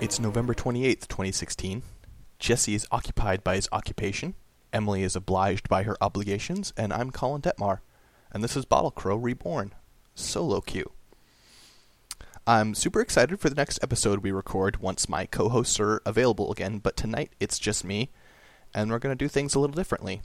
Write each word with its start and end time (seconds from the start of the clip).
It's 0.00 0.20
November 0.20 0.54
28th, 0.54 1.08
2016. 1.08 1.82
Jesse 2.38 2.74
is 2.74 2.86
occupied 2.92 3.42
by 3.42 3.56
his 3.56 3.68
occupation. 3.72 4.36
Emily 4.72 5.02
is 5.02 5.16
obliged 5.16 5.68
by 5.68 5.82
her 5.82 5.96
obligations, 6.00 6.72
and 6.76 6.92
I'm 6.92 7.10
Colin 7.10 7.42
Detmar. 7.42 7.80
And 8.30 8.44
this 8.44 8.56
is 8.56 8.64
Bottle 8.64 8.92
Crow 8.92 9.16
Reborn, 9.16 9.74
solo 10.14 10.60
queue. 10.60 10.92
I'm 12.46 12.76
super 12.76 13.00
excited 13.00 13.40
for 13.40 13.50
the 13.50 13.56
next 13.56 13.80
episode 13.82 14.20
we 14.20 14.30
record 14.30 14.76
once 14.76 15.08
my 15.08 15.26
co 15.26 15.48
hosts 15.48 15.80
are 15.80 16.00
available 16.06 16.52
again, 16.52 16.78
but 16.78 16.96
tonight 16.96 17.32
it's 17.40 17.58
just 17.58 17.84
me, 17.84 18.12
and 18.72 18.92
we're 18.92 19.00
going 19.00 19.18
to 19.18 19.24
do 19.24 19.28
things 19.28 19.56
a 19.56 19.58
little 19.58 19.74
differently. 19.74 20.22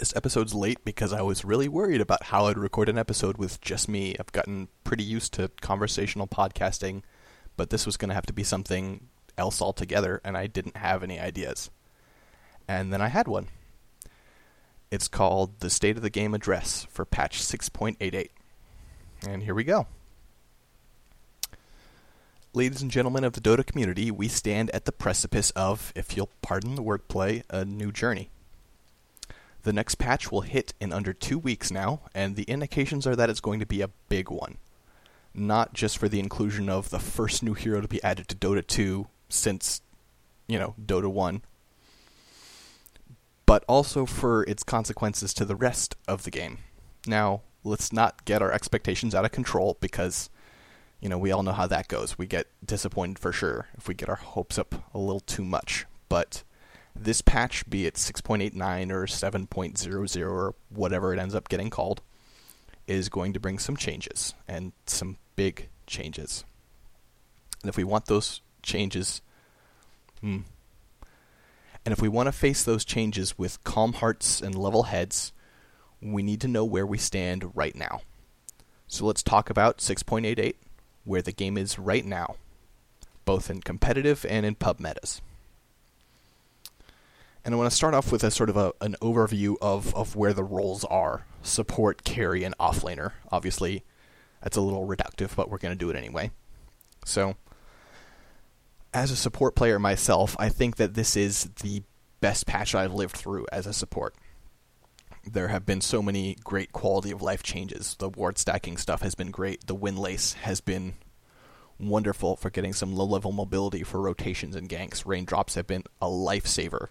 This 0.00 0.14
episode's 0.16 0.54
late 0.54 0.84
because 0.84 1.12
I 1.12 1.22
was 1.22 1.44
really 1.44 1.68
worried 1.68 2.00
about 2.00 2.24
how 2.24 2.46
I'd 2.46 2.58
record 2.58 2.88
an 2.88 2.98
episode 2.98 3.38
with 3.38 3.60
just 3.60 3.88
me. 3.88 4.16
I've 4.18 4.32
gotten 4.32 4.66
pretty 4.82 5.04
used 5.04 5.32
to 5.34 5.52
conversational 5.60 6.26
podcasting, 6.26 7.02
but 7.56 7.70
this 7.70 7.86
was 7.86 7.96
going 7.96 8.08
to 8.08 8.14
have 8.14 8.26
to 8.26 8.32
be 8.32 8.44
something 8.44 9.08
else 9.38 9.60
altogether, 9.60 10.20
and 10.24 10.36
I 10.36 10.46
didn't 10.46 10.76
have 10.76 11.02
any 11.02 11.18
ideas. 11.18 11.70
And 12.68 12.92
then 12.92 13.00
I 13.00 13.08
had 13.08 13.28
one. 13.28 13.48
It's 14.90 15.08
called 15.08 15.60
the 15.60 15.70
State 15.70 15.96
of 15.96 16.02
the 16.02 16.10
Game 16.10 16.34
Address 16.34 16.86
for 16.90 17.04
patch 17.04 17.40
6.88. 17.40 18.30
And 19.26 19.42
here 19.42 19.54
we 19.54 19.64
go. 19.64 19.86
Ladies 22.52 22.80
and 22.80 22.90
gentlemen 22.90 23.24
of 23.24 23.34
the 23.34 23.40
Dota 23.40 23.66
community, 23.66 24.10
we 24.10 24.28
stand 24.28 24.70
at 24.70 24.86
the 24.86 24.92
precipice 24.92 25.50
of, 25.50 25.92
if 25.94 26.16
you'll 26.16 26.30
pardon 26.40 26.74
the 26.74 26.82
wordplay, 26.82 27.42
a 27.50 27.64
new 27.64 27.92
journey. 27.92 28.30
The 29.64 29.72
next 29.72 29.96
patch 29.96 30.30
will 30.30 30.42
hit 30.42 30.72
in 30.80 30.92
under 30.92 31.12
two 31.12 31.38
weeks 31.38 31.70
now, 31.70 32.02
and 32.14 32.36
the 32.36 32.44
indications 32.44 33.06
are 33.06 33.16
that 33.16 33.28
it's 33.28 33.40
going 33.40 33.60
to 33.60 33.66
be 33.66 33.82
a 33.82 33.90
big 34.08 34.30
one. 34.30 34.58
Not 35.38 35.74
just 35.74 35.98
for 35.98 36.08
the 36.08 36.18
inclusion 36.18 36.68
of 36.68 36.88
the 36.90 36.98
first 36.98 37.42
new 37.42 37.52
hero 37.54 37.80
to 37.80 37.88
be 37.88 38.02
added 38.02 38.26
to 38.28 38.34
Dota 38.34 38.66
2 38.66 39.06
since, 39.28 39.82
you 40.48 40.58
know, 40.58 40.74
Dota 40.82 41.12
1, 41.12 41.42
but 43.44 43.64
also 43.68 44.06
for 44.06 44.44
its 44.44 44.62
consequences 44.62 45.34
to 45.34 45.44
the 45.44 45.54
rest 45.54 45.94
of 46.08 46.22
the 46.22 46.30
game. 46.30 46.58
Now, 47.06 47.42
let's 47.64 47.92
not 47.92 48.24
get 48.24 48.40
our 48.40 48.50
expectations 48.50 49.14
out 49.14 49.24
of 49.24 49.32
control 49.32 49.76
because, 49.80 50.30
you 51.00 51.08
know, 51.08 51.18
we 51.18 51.30
all 51.32 51.42
know 51.42 51.52
how 51.52 51.66
that 51.66 51.88
goes. 51.88 52.16
We 52.16 52.26
get 52.26 52.46
disappointed 52.64 53.18
for 53.18 53.32
sure 53.32 53.68
if 53.76 53.88
we 53.88 53.94
get 53.94 54.08
our 54.08 54.16
hopes 54.16 54.58
up 54.58 54.74
a 54.94 54.98
little 54.98 55.20
too 55.20 55.44
much. 55.44 55.84
But 56.08 56.44
this 56.94 57.20
patch, 57.20 57.68
be 57.68 57.86
it 57.86 57.94
6.89 57.94 58.90
or 58.90 59.04
7.00 59.04 60.26
or 60.26 60.54
whatever 60.70 61.12
it 61.12 61.18
ends 61.18 61.34
up 61.34 61.48
getting 61.48 61.68
called, 61.68 62.00
is 62.86 63.08
going 63.08 63.32
to 63.32 63.40
bring 63.40 63.58
some 63.58 63.76
changes 63.76 64.34
and 64.46 64.72
some 64.86 65.18
big 65.34 65.68
changes. 65.86 66.44
And 67.62 67.68
if 67.68 67.76
we 67.76 67.84
want 67.84 68.06
those 68.06 68.40
changes, 68.62 69.20
hmm, 70.20 70.40
and 71.84 71.92
if 71.92 72.02
we 72.02 72.08
want 72.08 72.26
to 72.26 72.32
face 72.32 72.64
those 72.64 72.84
changes 72.84 73.38
with 73.38 73.62
calm 73.62 73.94
hearts 73.94 74.40
and 74.40 74.54
level 74.54 74.84
heads, 74.84 75.32
we 76.00 76.22
need 76.22 76.40
to 76.40 76.48
know 76.48 76.64
where 76.64 76.86
we 76.86 76.98
stand 76.98 77.52
right 77.54 77.76
now. 77.76 78.00
So 78.88 79.04
let's 79.06 79.22
talk 79.22 79.50
about 79.50 79.78
6.88, 79.78 80.54
where 81.04 81.22
the 81.22 81.32
game 81.32 81.56
is 81.56 81.78
right 81.78 82.04
now, 82.04 82.36
both 83.24 83.50
in 83.50 83.60
competitive 83.60 84.26
and 84.28 84.44
in 84.44 84.56
pub 84.56 84.80
metas. 84.80 85.20
And 87.46 87.54
I 87.54 87.58
want 87.58 87.70
to 87.70 87.76
start 87.76 87.94
off 87.94 88.10
with 88.10 88.24
a 88.24 88.30
sort 88.32 88.50
of 88.50 88.56
a, 88.56 88.72
an 88.80 88.96
overview 89.00 89.54
of, 89.62 89.94
of 89.94 90.16
where 90.16 90.32
the 90.32 90.42
roles 90.42 90.84
are 90.86 91.26
support, 91.42 92.02
carry, 92.02 92.42
and 92.42 92.58
offlaner. 92.58 93.12
Obviously, 93.30 93.84
that's 94.42 94.56
a 94.56 94.60
little 94.60 94.84
reductive, 94.84 95.36
but 95.36 95.48
we're 95.48 95.58
going 95.58 95.72
to 95.72 95.78
do 95.78 95.88
it 95.88 95.94
anyway. 95.94 96.32
So, 97.04 97.36
as 98.92 99.12
a 99.12 99.16
support 99.16 99.54
player 99.54 99.78
myself, 99.78 100.34
I 100.40 100.48
think 100.48 100.74
that 100.78 100.94
this 100.94 101.14
is 101.14 101.44
the 101.62 101.84
best 102.20 102.48
patch 102.48 102.74
I've 102.74 102.92
lived 102.92 103.16
through 103.16 103.46
as 103.52 103.68
a 103.68 103.72
support. 103.72 104.16
There 105.24 105.46
have 105.46 105.64
been 105.64 105.80
so 105.80 106.02
many 106.02 106.36
great 106.42 106.72
quality 106.72 107.12
of 107.12 107.22
life 107.22 107.44
changes. 107.44 107.94
The 108.00 108.08
ward 108.08 108.38
stacking 108.38 108.76
stuff 108.76 109.02
has 109.02 109.14
been 109.14 109.30
great. 109.30 109.68
The 109.68 109.74
Wind 109.76 110.00
Lace 110.00 110.32
has 110.32 110.60
been 110.60 110.94
wonderful 111.78 112.34
for 112.34 112.50
getting 112.50 112.72
some 112.72 112.96
low 112.96 113.06
level 113.06 113.30
mobility 113.30 113.84
for 113.84 114.00
rotations 114.00 114.56
and 114.56 114.68
ganks. 114.68 115.06
Raindrops 115.06 115.54
have 115.54 115.68
been 115.68 115.84
a 116.02 116.06
lifesaver 116.06 116.88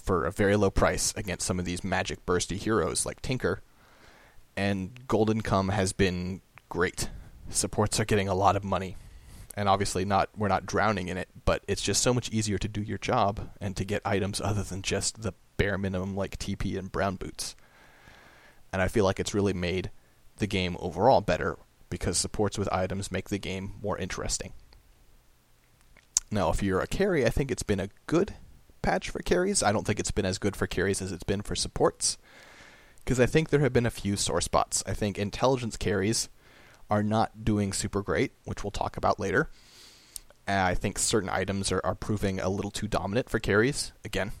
for 0.00 0.24
a 0.24 0.32
very 0.32 0.56
low 0.56 0.70
price 0.70 1.12
against 1.16 1.46
some 1.46 1.58
of 1.58 1.64
these 1.64 1.84
magic 1.84 2.24
bursty 2.26 2.56
heroes 2.56 3.06
like 3.06 3.22
Tinker. 3.22 3.62
And 4.56 5.06
gold 5.06 5.30
income 5.30 5.68
has 5.70 5.92
been 5.92 6.42
great. 6.68 7.08
Supports 7.48 8.00
are 8.00 8.04
getting 8.04 8.28
a 8.28 8.34
lot 8.34 8.56
of 8.56 8.64
money. 8.64 8.96
And 9.56 9.68
obviously 9.68 10.04
not 10.04 10.30
we're 10.36 10.48
not 10.48 10.66
drowning 10.66 11.08
in 11.08 11.16
it, 11.16 11.28
but 11.44 11.64
it's 11.68 11.82
just 11.82 12.02
so 12.02 12.14
much 12.14 12.30
easier 12.30 12.58
to 12.58 12.68
do 12.68 12.82
your 12.82 12.98
job 12.98 13.50
and 13.60 13.76
to 13.76 13.84
get 13.84 14.02
items 14.04 14.40
other 14.40 14.62
than 14.62 14.82
just 14.82 15.22
the 15.22 15.34
bare 15.56 15.76
minimum 15.76 16.16
like 16.16 16.38
TP 16.38 16.78
and 16.78 16.90
brown 16.90 17.16
boots. 17.16 17.56
And 18.72 18.80
I 18.80 18.88
feel 18.88 19.04
like 19.04 19.20
it's 19.20 19.34
really 19.34 19.52
made 19.52 19.90
the 20.36 20.46
game 20.46 20.76
overall 20.80 21.20
better 21.20 21.58
because 21.90 22.16
supports 22.16 22.56
with 22.56 22.72
items 22.72 23.12
make 23.12 23.28
the 23.28 23.38
game 23.38 23.74
more 23.82 23.98
interesting. 23.98 24.52
Now, 26.30 26.50
if 26.50 26.62
you're 26.62 26.80
a 26.80 26.86
carry, 26.86 27.26
I 27.26 27.30
think 27.30 27.50
it's 27.50 27.64
been 27.64 27.80
a 27.80 27.90
good 28.06 28.34
patch 28.82 29.10
for 29.10 29.20
carries. 29.20 29.62
I 29.62 29.72
don't 29.72 29.86
think 29.86 30.00
it's 30.00 30.10
been 30.10 30.26
as 30.26 30.38
good 30.38 30.56
for 30.56 30.66
carries 30.66 31.02
as 31.02 31.12
it's 31.12 31.24
been 31.24 31.42
for 31.42 31.54
supports. 31.54 32.18
Because 33.04 33.20
I 33.20 33.26
think 33.26 33.48
there 33.48 33.60
have 33.60 33.72
been 33.72 33.86
a 33.86 33.90
few 33.90 34.16
sore 34.16 34.40
spots. 34.40 34.82
I 34.86 34.92
think 34.92 35.18
intelligence 35.18 35.76
carries 35.76 36.28
are 36.90 37.02
not 37.02 37.44
doing 37.44 37.72
super 37.72 38.02
great, 38.02 38.32
which 38.44 38.62
we'll 38.62 38.70
talk 38.70 38.96
about 38.96 39.18
later. 39.18 39.50
I 40.46 40.74
think 40.74 40.98
certain 40.98 41.30
items 41.30 41.70
are, 41.70 41.80
are 41.84 41.94
proving 41.94 42.40
a 42.40 42.48
little 42.48 42.70
too 42.70 42.88
dominant 42.88 43.30
for 43.30 43.38
carries. 43.38 43.92
Again, 44.04 44.32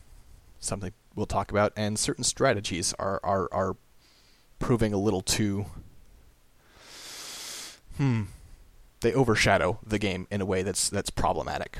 something 0.58 0.92
we'll 1.14 1.26
talk 1.26 1.50
about. 1.50 1.72
And 1.76 1.98
certain 1.98 2.24
strategies 2.24 2.92
are, 2.98 3.20
are, 3.22 3.48
are 3.52 3.76
proving 4.58 4.92
a 4.92 4.98
little 4.98 5.22
too. 5.22 5.66
Hmm. 7.96 8.24
They 9.00 9.14
overshadow 9.14 9.78
the 9.86 9.98
game 9.98 10.26
in 10.30 10.40
a 10.40 10.46
way 10.46 10.62
that's 10.62 10.90
that's 10.90 11.08
problematic 11.08 11.78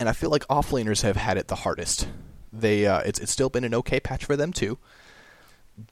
and 0.00 0.08
I 0.08 0.12
feel 0.12 0.30
like 0.30 0.48
offlaners 0.48 1.02
have 1.02 1.16
had 1.16 1.36
it 1.36 1.48
the 1.48 1.54
hardest. 1.54 2.08
They 2.52 2.86
uh, 2.86 3.00
it's 3.00 3.20
it's 3.20 3.30
still 3.30 3.50
been 3.50 3.64
an 3.64 3.74
okay 3.74 4.00
patch 4.00 4.24
for 4.24 4.34
them 4.34 4.52
too, 4.52 4.78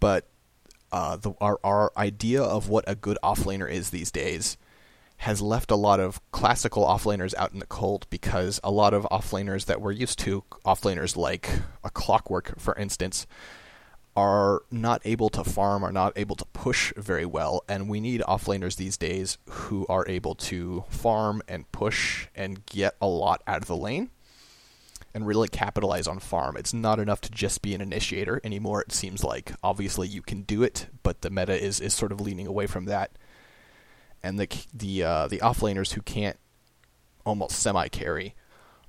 but 0.00 0.26
uh, 0.90 1.16
the, 1.16 1.34
our 1.40 1.60
our 1.62 1.92
idea 1.96 2.42
of 2.42 2.68
what 2.68 2.84
a 2.88 2.96
good 2.96 3.18
offlaner 3.22 3.70
is 3.70 3.90
these 3.90 4.10
days 4.10 4.56
has 5.22 5.42
left 5.42 5.70
a 5.70 5.76
lot 5.76 5.98
of 6.00 6.20
classical 6.30 6.84
offlaners 6.84 7.34
out 7.34 7.52
in 7.52 7.58
the 7.58 7.66
cold 7.66 8.06
because 8.08 8.60
a 8.62 8.70
lot 8.70 8.94
of 8.94 9.02
offlaners 9.10 9.66
that 9.66 9.80
we're 9.80 9.92
used 9.92 10.16
to, 10.20 10.44
offlaners 10.64 11.16
like 11.16 11.50
a 11.82 11.90
Clockwork, 11.90 12.58
for 12.58 12.76
instance, 12.76 13.26
are 14.18 14.62
not 14.72 15.00
able 15.04 15.28
to 15.28 15.44
farm, 15.44 15.84
are 15.84 15.92
not 15.92 16.12
able 16.16 16.34
to 16.34 16.44
push 16.46 16.92
very 16.96 17.24
well, 17.24 17.62
and 17.68 17.88
we 17.88 18.00
need 18.00 18.20
offlaners 18.22 18.74
these 18.74 18.96
days 18.96 19.38
who 19.48 19.86
are 19.88 20.04
able 20.08 20.34
to 20.34 20.82
farm 20.90 21.40
and 21.46 21.70
push 21.70 22.26
and 22.34 22.66
get 22.66 22.96
a 23.00 23.06
lot 23.06 23.40
out 23.46 23.62
of 23.62 23.68
the 23.68 23.76
lane 23.76 24.10
and 25.14 25.24
really 25.24 25.46
capitalize 25.46 26.08
on 26.08 26.18
farm. 26.18 26.56
It's 26.56 26.74
not 26.74 26.98
enough 26.98 27.20
to 27.20 27.30
just 27.30 27.62
be 27.62 27.76
an 27.76 27.80
initiator 27.80 28.40
anymore, 28.42 28.82
it 28.82 28.90
seems 28.90 29.22
like. 29.22 29.52
Obviously 29.62 30.08
you 30.08 30.20
can 30.20 30.42
do 30.42 30.64
it, 30.64 30.88
but 31.04 31.20
the 31.20 31.30
meta 31.30 31.56
is, 31.56 31.78
is 31.80 31.94
sort 31.94 32.10
of 32.10 32.20
leaning 32.20 32.48
away 32.48 32.66
from 32.66 32.86
that. 32.86 33.12
And 34.20 34.36
the 34.36 34.48
the 34.74 35.04
uh, 35.04 35.28
the 35.28 35.38
offlaners 35.38 35.92
who 35.92 36.02
can't 36.02 36.38
almost 37.24 37.56
semi 37.56 37.86
carry 37.86 38.34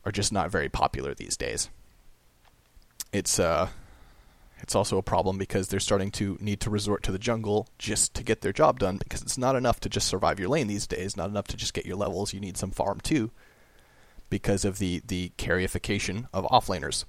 are 0.03 0.11
just 0.11 0.33
not 0.33 0.49
very 0.49 0.69
popular 0.69 1.13
these 1.13 1.37
days. 1.37 1.69
It's 3.13 3.37
uh 3.37 3.69
it's 4.61 4.75
also 4.75 4.97
a 4.97 5.03
problem 5.03 5.37
because 5.37 5.67
they're 5.67 5.79
starting 5.79 6.11
to 6.11 6.37
need 6.41 6.59
to 6.61 6.69
resort 6.69 7.03
to 7.03 7.11
the 7.11 7.19
jungle 7.19 7.67
just 7.77 8.13
to 8.15 8.23
get 8.23 8.41
their 8.41 8.53
job 8.53 8.79
done 8.79 8.97
because 8.97 9.21
it's 9.21 9.37
not 9.37 9.55
enough 9.55 9.79
to 9.81 9.89
just 9.89 10.07
survive 10.07 10.39
your 10.39 10.49
lane 10.49 10.67
these 10.67 10.87
days, 10.87 11.15
not 11.15 11.29
enough 11.29 11.47
to 11.47 11.57
just 11.57 11.73
get 11.73 11.85
your 11.85 11.95
levels. 11.95 12.33
You 12.33 12.39
need 12.39 12.57
some 12.57 12.71
farm 12.71 12.99
too 13.01 13.31
because 14.29 14.65
of 14.65 14.77
the, 14.77 15.01
the 15.07 15.31
carryification 15.37 16.27
of 16.33 16.45
offlaners. 16.45 17.05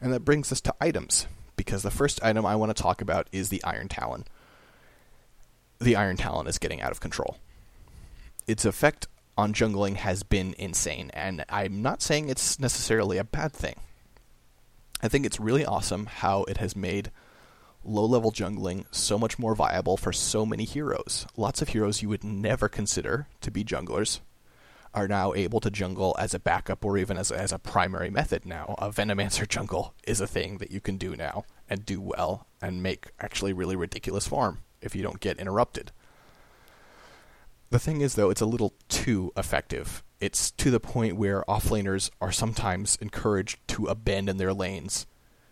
And 0.00 0.12
that 0.12 0.24
brings 0.24 0.52
us 0.52 0.60
to 0.62 0.74
items 0.80 1.26
because 1.56 1.82
the 1.82 1.90
first 1.90 2.22
item 2.22 2.44
I 2.44 2.56
want 2.56 2.74
to 2.74 2.82
talk 2.82 3.00
about 3.00 3.28
is 3.32 3.48
the 3.48 3.62
Iron 3.64 3.88
Talon. 3.88 4.24
The 5.80 5.96
Iron 5.96 6.16
Talon 6.16 6.46
is 6.46 6.58
getting 6.58 6.80
out 6.80 6.90
of 6.90 7.00
control. 7.00 7.38
Its 8.46 8.64
effect 8.64 9.06
on 9.36 9.52
jungling 9.52 9.96
has 9.96 10.22
been 10.22 10.54
insane, 10.58 11.10
and 11.14 11.44
I'm 11.48 11.82
not 11.82 12.02
saying 12.02 12.28
it's 12.28 12.60
necessarily 12.60 13.18
a 13.18 13.24
bad 13.24 13.52
thing. 13.52 13.76
I 15.04 15.08
think 15.08 15.26
it's 15.26 15.38
really 15.38 15.66
awesome 15.66 16.06
how 16.06 16.44
it 16.44 16.56
has 16.56 16.74
made 16.74 17.10
low 17.84 18.06
level 18.06 18.32
jungling 18.32 18.86
so 18.90 19.18
much 19.18 19.38
more 19.38 19.54
viable 19.54 19.98
for 19.98 20.14
so 20.14 20.46
many 20.46 20.64
heroes. 20.64 21.26
Lots 21.36 21.60
of 21.60 21.68
heroes 21.68 22.00
you 22.00 22.08
would 22.08 22.24
never 22.24 22.70
consider 22.70 23.26
to 23.42 23.50
be 23.50 23.64
junglers 23.64 24.20
are 24.94 25.06
now 25.06 25.34
able 25.34 25.60
to 25.60 25.70
jungle 25.70 26.16
as 26.18 26.32
a 26.32 26.38
backup 26.38 26.86
or 26.86 26.96
even 26.96 27.18
as 27.18 27.30
as 27.30 27.52
a 27.52 27.58
primary 27.58 28.08
method 28.08 28.46
now. 28.46 28.76
A 28.78 28.88
Venomancer 28.88 29.46
jungle 29.46 29.92
is 30.06 30.22
a 30.22 30.26
thing 30.26 30.56
that 30.56 30.70
you 30.70 30.80
can 30.80 30.96
do 30.96 31.14
now 31.14 31.44
and 31.68 31.84
do 31.84 32.00
well 32.00 32.46
and 32.62 32.82
make 32.82 33.08
actually 33.20 33.52
really 33.52 33.76
ridiculous 33.76 34.26
farm 34.26 34.60
if 34.80 34.96
you 34.96 35.02
don't 35.02 35.20
get 35.20 35.38
interrupted. 35.38 35.92
The 37.68 37.78
thing 37.78 38.00
is, 38.00 38.14
though, 38.14 38.30
it's 38.30 38.40
a 38.40 38.46
little 38.46 38.72
too 38.88 39.34
effective. 39.36 40.02
It's 40.24 40.52
to 40.52 40.70
the 40.70 40.80
point 40.80 41.18
where 41.18 41.44
offlaners 41.46 42.10
are 42.18 42.32
sometimes 42.32 42.96
encouraged 42.96 43.58
to 43.68 43.88
abandon 43.88 44.38
their 44.38 44.54
lanes 44.54 45.06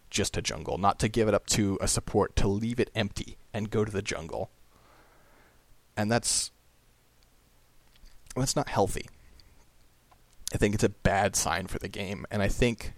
just 0.09 0.33
to 0.33 0.41
jungle, 0.41 0.79
not 0.79 0.99
to 1.01 1.11
give 1.11 1.29
it 1.29 1.35
up 1.35 1.47
to 1.49 1.77
a 1.83 1.87
support, 1.87 2.35
to 2.37 2.49
leave 2.49 2.81
it 2.81 2.91
empty 2.95 3.37
and 3.53 3.69
go 3.69 3.85
to 3.85 3.93
the 3.93 4.01
jungle. 4.01 4.51
And 5.95 6.11
that's 6.11 6.53
that's 8.35 8.57
not 8.57 8.71
healthy. 8.71 9.11
I 10.55 10.57
think 10.57 10.75
it's 10.75 10.85
a 10.85 10.89
bad 10.89 11.37
sign 11.37 11.67
for 11.67 11.79
the 11.79 11.89
game, 11.89 12.25
and 12.31 12.41
I 12.41 12.49
think 12.49 12.95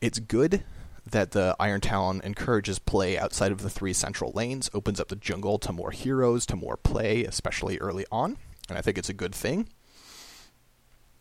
it's 0.00 0.20
good 0.20 0.62
that 1.04 1.32
the 1.32 1.56
Iron 1.58 1.80
Talon 1.80 2.20
encourages 2.22 2.78
play 2.78 3.18
outside 3.18 3.50
of 3.50 3.62
the 3.62 3.70
three 3.70 3.92
central 3.92 4.30
lanes, 4.30 4.70
opens 4.72 5.00
up 5.00 5.08
the 5.08 5.16
jungle 5.16 5.58
to 5.58 5.72
more 5.72 5.90
heroes, 5.90 6.46
to 6.46 6.54
more 6.54 6.76
play, 6.76 7.24
especially 7.24 7.78
early 7.78 8.06
on, 8.12 8.36
and 8.68 8.78
I 8.78 8.80
think 8.80 8.96
it's 8.96 9.08
a 9.08 9.12
good 9.12 9.34
thing. 9.34 9.70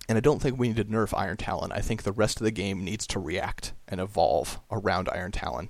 And 0.07 0.18
I 0.18 0.22
don't 0.22 0.42
think 0.42 0.57
we 0.57 0.68
need 0.68 0.78
to 0.78 0.86
nerf 0.86 1.18
Iron 1.18 1.38
Talon. 1.38 1.72
I 1.72 1.80
think 1.80 2.04
the 2.04 2.12
rest 2.12 2.40
of 2.40 2.44
the 2.44 2.52
game 2.52 2.84
needs 2.84 3.07
to 3.07 3.19
react 3.19 3.74
and 3.88 4.00
evolve 4.00 4.60
around 4.72 5.10
Iron 5.12 5.31
Talon. 5.31 5.69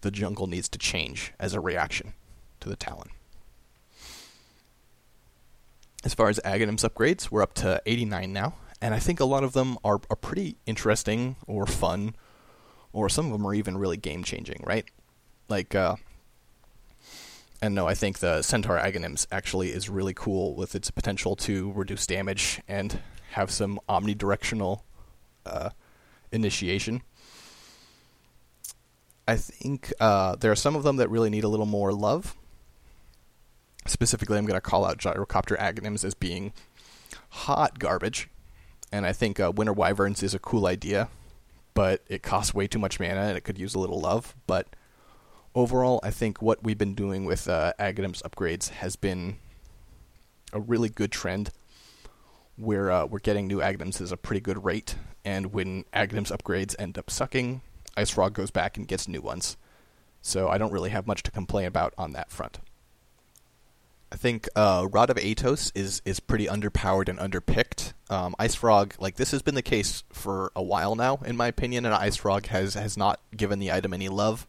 The 0.00 0.10
jungle 0.10 0.46
needs 0.46 0.68
to 0.70 0.78
change 0.78 1.32
as 1.38 1.52
a 1.52 1.60
reaction 1.60 2.14
to 2.60 2.68
the 2.68 2.76
Talon. 2.76 3.10
As 6.02 6.14
far 6.14 6.30
as 6.30 6.40
Aghanim's 6.44 6.82
upgrades, 6.82 7.30
we're 7.30 7.42
up 7.42 7.52
to 7.54 7.82
89 7.84 8.32
now, 8.32 8.54
and 8.80 8.94
I 8.94 8.98
think 8.98 9.20
a 9.20 9.26
lot 9.26 9.44
of 9.44 9.52
them 9.52 9.76
are, 9.84 10.00
are 10.08 10.16
pretty 10.16 10.56
interesting 10.64 11.36
or 11.46 11.66
fun, 11.66 12.14
or 12.94 13.10
some 13.10 13.26
of 13.26 13.32
them 13.32 13.46
are 13.46 13.52
even 13.52 13.76
really 13.76 13.98
game 13.98 14.24
changing, 14.24 14.62
right? 14.66 14.86
Like, 15.50 15.74
uh, 15.74 15.96
and 17.60 17.74
no, 17.74 17.86
I 17.86 17.92
think 17.92 18.20
the 18.20 18.40
Centaur 18.40 18.78
Aghanims 18.78 19.26
actually 19.30 19.70
is 19.70 19.90
really 19.90 20.14
cool 20.14 20.54
with 20.54 20.74
its 20.74 20.90
potential 20.90 21.36
to 21.36 21.70
reduce 21.72 22.06
damage 22.06 22.62
and 22.66 23.00
have 23.30 23.50
some 23.50 23.78
omnidirectional 23.88 24.82
uh, 25.46 25.70
initiation. 26.32 27.02
I 29.26 29.36
think 29.36 29.92
uh, 30.00 30.36
there 30.36 30.50
are 30.50 30.56
some 30.56 30.74
of 30.74 30.82
them 30.82 30.96
that 30.96 31.08
really 31.08 31.30
need 31.30 31.44
a 31.44 31.48
little 31.48 31.66
more 31.66 31.92
love. 31.92 32.34
Specifically, 33.86 34.36
I'm 34.36 34.46
going 34.46 34.56
to 34.56 34.60
call 34.60 34.84
out 34.84 34.98
Gyrocopter 34.98 35.56
Aghanims 35.58 36.04
as 36.04 36.14
being 36.14 36.52
hot 37.30 37.78
garbage. 37.78 38.28
And 38.92 39.06
I 39.06 39.12
think 39.12 39.38
uh, 39.38 39.52
Winter 39.54 39.72
Wyverns 39.72 40.22
is 40.22 40.34
a 40.34 40.40
cool 40.40 40.66
idea, 40.66 41.08
but 41.74 42.02
it 42.08 42.22
costs 42.22 42.52
way 42.52 42.66
too 42.66 42.80
much 42.80 42.98
mana 42.98 43.20
and 43.20 43.36
it 43.36 43.42
could 43.42 43.58
use 43.58 43.74
a 43.74 43.78
little 43.78 44.00
love. 44.00 44.34
But 44.48 44.66
overall, 45.54 46.00
I 46.02 46.10
think 46.10 46.42
what 46.42 46.64
we've 46.64 46.76
been 46.76 46.94
doing 46.94 47.24
with 47.24 47.48
uh, 47.48 47.72
upgrades 47.78 48.70
has 48.70 48.96
been 48.96 49.36
a 50.52 50.58
really 50.58 50.88
good 50.88 51.12
trend 51.12 51.50
we're 52.60 52.90
uh, 52.90 53.06
we're 53.06 53.18
getting 53.18 53.46
new 53.46 53.58
Aghanims 53.58 54.00
at 54.00 54.12
a 54.12 54.16
pretty 54.16 54.40
good 54.40 54.64
rate, 54.64 54.96
and 55.24 55.52
when 55.52 55.84
Aghanims 55.94 56.36
upgrades 56.36 56.76
end 56.78 56.98
up 56.98 57.10
sucking, 57.10 57.62
IceFrog 57.96 58.32
goes 58.32 58.50
back 58.50 58.76
and 58.76 58.86
gets 58.86 59.08
new 59.08 59.20
ones. 59.20 59.56
So 60.22 60.48
I 60.48 60.58
don't 60.58 60.72
really 60.72 60.90
have 60.90 61.06
much 61.06 61.22
to 61.24 61.30
complain 61.30 61.66
about 61.66 61.94
on 61.96 62.12
that 62.12 62.30
front. 62.30 62.58
I 64.12 64.16
think 64.16 64.48
uh, 64.56 64.86
Rod 64.90 65.08
of 65.10 65.16
Atos 65.16 65.72
is 65.74 66.02
is 66.04 66.20
pretty 66.20 66.46
underpowered 66.46 67.08
and 67.08 67.18
underpicked. 67.18 67.94
Um, 68.10 68.34
IceFrog, 68.38 69.00
like 69.00 69.16
this 69.16 69.30
has 69.30 69.42
been 69.42 69.54
the 69.54 69.62
case 69.62 70.04
for 70.12 70.52
a 70.54 70.62
while 70.62 70.94
now, 70.94 71.20
in 71.24 71.36
my 71.36 71.46
opinion, 71.46 71.86
and 71.86 71.94
IceFrog 71.94 72.46
has 72.46 72.74
has 72.74 72.96
not 72.96 73.20
given 73.36 73.58
the 73.58 73.72
item 73.72 73.94
any 73.94 74.08
love, 74.08 74.46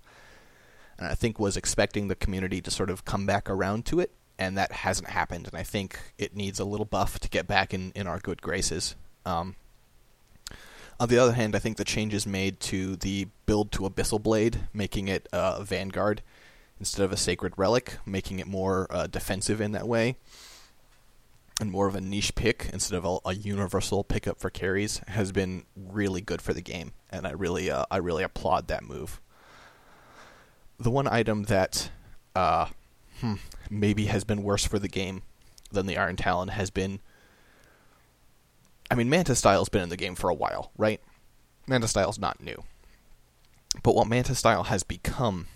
and 0.98 1.08
I 1.08 1.14
think 1.14 1.40
was 1.40 1.56
expecting 1.56 2.08
the 2.08 2.16
community 2.16 2.60
to 2.62 2.72
sort 2.72 2.90
of 2.90 3.06
come 3.06 3.26
back 3.26 3.50
around 3.50 3.86
to 3.88 4.00
it 4.00 4.12
and 4.42 4.58
that 4.58 4.72
hasn't 4.72 5.08
happened. 5.08 5.48
And 5.48 5.56
I 5.56 5.62
think 5.62 6.00
it 6.18 6.36
needs 6.36 6.60
a 6.60 6.66
little 6.66 6.86
buff 6.86 7.20
to 7.20 7.30
get 7.30 7.46
back 7.46 7.76
in, 7.76 7.92
in 7.94 8.08
our 8.08 8.18
good 8.18 8.42
graces. 8.42 8.96
Um, 9.24 9.56
on 11.00 11.10
the 11.10 11.20
other 11.20 11.34
hand, 11.34 11.56
I 11.56 11.60
think 11.60 11.78
the 11.78 11.84
changes 11.84 12.26
made 12.26 12.60
to 12.62 12.96
the 12.96 13.28
build 13.46 13.72
to 13.74 13.84
Abyssal 13.84 14.22
Blade, 14.22 14.62
making 14.74 15.10
it 15.10 15.30
uh, 15.32 15.62
Vanguard 15.62 16.24
instead 16.80 17.04
of 17.04 17.12
a 17.12 17.18
Sacred 17.18 17.54
Relic, 17.56 17.98
making 18.04 18.40
it 18.40 18.48
more 18.48 18.88
uh, 18.90 19.06
defensive 19.06 19.62
in 19.62 19.74
that 19.74 19.88
way, 19.88 20.16
and 21.60 21.70
more 21.72 21.86
of 21.86 21.94
a 21.94 22.02
niche 22.02 22.34
pick 22.34 22.68
instead 22.74 22.98
of 22.98 23.06
a, 23.06 23.30
a, 23.30 23.36
universal 23.36 24.04
pickup 24.04 24.40
for 24.40 24.50
carries, 24.50 25.02
has 25.08 25.32
been 25.32 25.66
really 25.76 26.22
good 26.22 26.42
for 26.42 26.54
the 26.56 26.62
game, 26.62 26.94
and 27.12 27.28
I 27.28 27.32
really, 27.34 27.70
uh, 27.70 27.86
I 27.92 27.98
really 27.98 28.24
applaud 28.24 28.70
that 28.70 28.84
move. 28.84 29.22
The 30.80 30.90
one 30.90 31.08
item 31.08 31.44
that 31.44 31.92
uh, 32.36 32.66
hmm, 33.22 33.36
maybe 33.70 34.06
has 34.06 34.24
been 34.24 34.44
worse 34.44 34.66
for 34.66 34.80
the 34.80 34.88
game 34.88 35.22
than 35.72 35.86
the 35.86 35.98
Iron 35.98 36.16
Talon 36.16 36.50
has 36.50 36.70
been. 36.70 37.00
I 38.90 38.96
mean, 38.96 39.10
Manta 39.10 39.36
Style's 39.36 39.70
been 39.70 39.84
in 39.84 39.90
the 39.90 39.98
game 39.98 40.16
for 40.16 40.30
a 40.30 40.34
while, 40.34 40.72
right? 40.78 41.00
Manta 41.68 41.88
Style's 41.88 42.20
not 42.20 42.42
new. 42.42 42.64
But 43.84 43.96
what 43.96 44.08
Manta 44.08 44.36
Style 44.36 44.64
has 44.64 44.84
become 44.84 45.48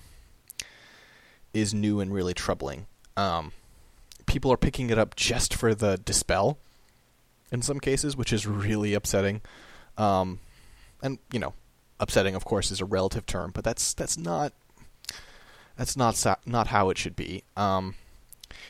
is 1.54 1.74
new 1.74 2.00
and 2.00 2.14
really 2.14 2.34
troubling. 2.34 2.88
Um, 3.18 3.52
people 4.26 4.52
are 4.52 4.58
picking 4.58 4.90
it 4.90 4.98
up 4.98 5.16
just 5.16 5.54
for 5.54 5.76
the 5.76 5.98
dispel 5.98 6.58
in 7.52 7.62
some 7.62 7.80
cases, 7.80 8.16
which 8.16 8.32
is 8.32 8.48
really 8.48 8.94
upsetting. 8.94 9.42
Um, 9.98 10.40
and 11.02 11.20
you 11.32 11.40
know, 11.40 11.54
upsetting, 12.00 12.36
of 12.36 12.46
course, 12.46 12.72
is 12.72 12.82
a 12.82 12.86
relative 12.86 13.26
term, 13.26 13.52
but 13.54 13.64
that's 13.64 13.94
that's 13.94 14.18
not 14.18 14.54
that's 15.76 15.98
not 15.98 16.24
not 16.46 16.68
how 16.68 16.90
it 16.90 16.98
should 16.98 17.16
be. 17.16 17.44
Um, 17.56 17.96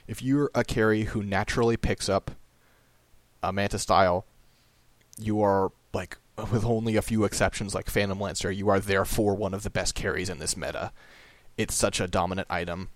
if 0.07 0.21
you're 0.21 0.51
a 0.55 0.63
carry 0.63 1.03
who 1.03 1.23
naturally 1.23 1.77
picks 1.77 2.09
up 2.09 2.31
a 3.43 3.53
Manta 3.53 3.79
style, 3.79 4.25
you 5.17 5.41
are 5.41 5.71
like 5.93 6.17
with 6.51 6.65
only 6.65 6.95
a 6.95 7.01
few 7.01 7.23
exceptions 7.23 7.73
like 7.73 7.89
Phantom 7.89 8.19
Lancer, 8.19 8.51
you 8.51 8.69
are 8.69 8.79
therefore 8.79 9.35
one 9.35 9.53
of 9.53 9.63
the 9.63 9.69
best 9.69 9.95
carries 9.95 10.29
in 10.29 10.39
this 10.39 10.57
meta. 10.57 10.91
It's 11.57 11.73
such 11.73 12.01
a 12.01 12.07
dominant 12.07 12.47
item, 12.49 12.89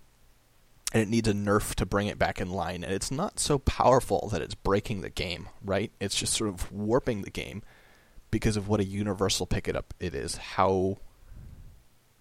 and 0.94 1.02
it 1.02 1.10
needs 1.10 1.28
a 1.28 1.34
nerf 1.34 1.76
to 1.76 1.86
bring 1.86 2.08
it 2.08 2.20
back 2.20 2.42
in 2.42 2.50
line. 2.50 2.84
And 2.84 2.94
it's 2.94 3.12
not 3.12 3.40
so 3.40 3.58
powerful 3.60 4.28
that 4.34 4.42
it's 4.42 4.56
breaking 4.56 5.02
the 5.02 5.10
game, 5.10 5.48
right? 5.64 5.92
It's 6.02 6.16
just 6.16 6.34
sort 6.34 6.50
of 6.50 6.72
warping 6.72 7.22
the 7.22 7.30
game 7.30 7.64
because 8.32 8.58
of 8.58 8.68
what 8.68 8.82
a 8.82 8.86
universal 8.86 9.46
pick 9.46 9.68
it 9.68 9.76
up 9.76 9.94
it 10.00 10.14
is. 10.14 10.36
How 10.36 10.98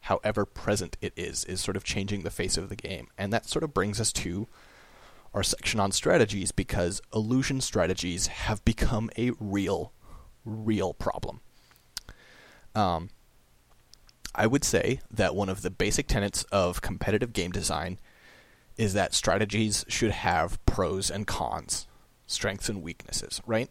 however 0.03 0.45
present 0.45 0.97
it 1.01 1.13
is, 1.17 1.45
is 1.45 1.61
sort 1.61 1.77
of 1.77 1.85
changing 1.85 2.23
the 2.23 2.31
face 2.31 2.57
of 2.57 2.69
the 2.69 2.77
game. 2.77 3.09
And 3.17 3.33
that 3.33 3.49
sort 3.49 3.63
of 3.63 3.75
brings 3.75 4.01
us 4.01 4.13
to 4.15 4.49
our 5.35 5.43
section 5.43 5.81
on 5.81 5.93
strategies 5.93 6.53
because 6.53 7.03
illusion 7.15 7.61
strategies 7.61 8.29
have 8.29 8.65
become 8.65 9.11
a 9.19 9.33
real, 9.39 9.93
real 10.45 10.95
problem. 10.95 11.41
Um, 12.75 13.11
I 14.35 14.47
would 14.47 14.65
say 14.65 15.01
that 15.11 15.35
one 15.35 15.49
of 15.49 15.63
the 15.63 15.71
basic 15.71 16.07
tenets 16.07 16.45
of 16.45 16.81
competitive 16.81 17.33
game 17.33 17.51
design 17.51 17.99
is 18.77 18.95
that 18.95 19.13
strategies 19.13 19.85
should 19.89 20.13
have 20.13 20.65
pros 20.65 21.11
and 21.11 21.27
cons, 21.27 21.87
strengths 22.27 22.69
and 22.69 22.83
weaknesses, 22.83 23.43
right? 23.47 23.69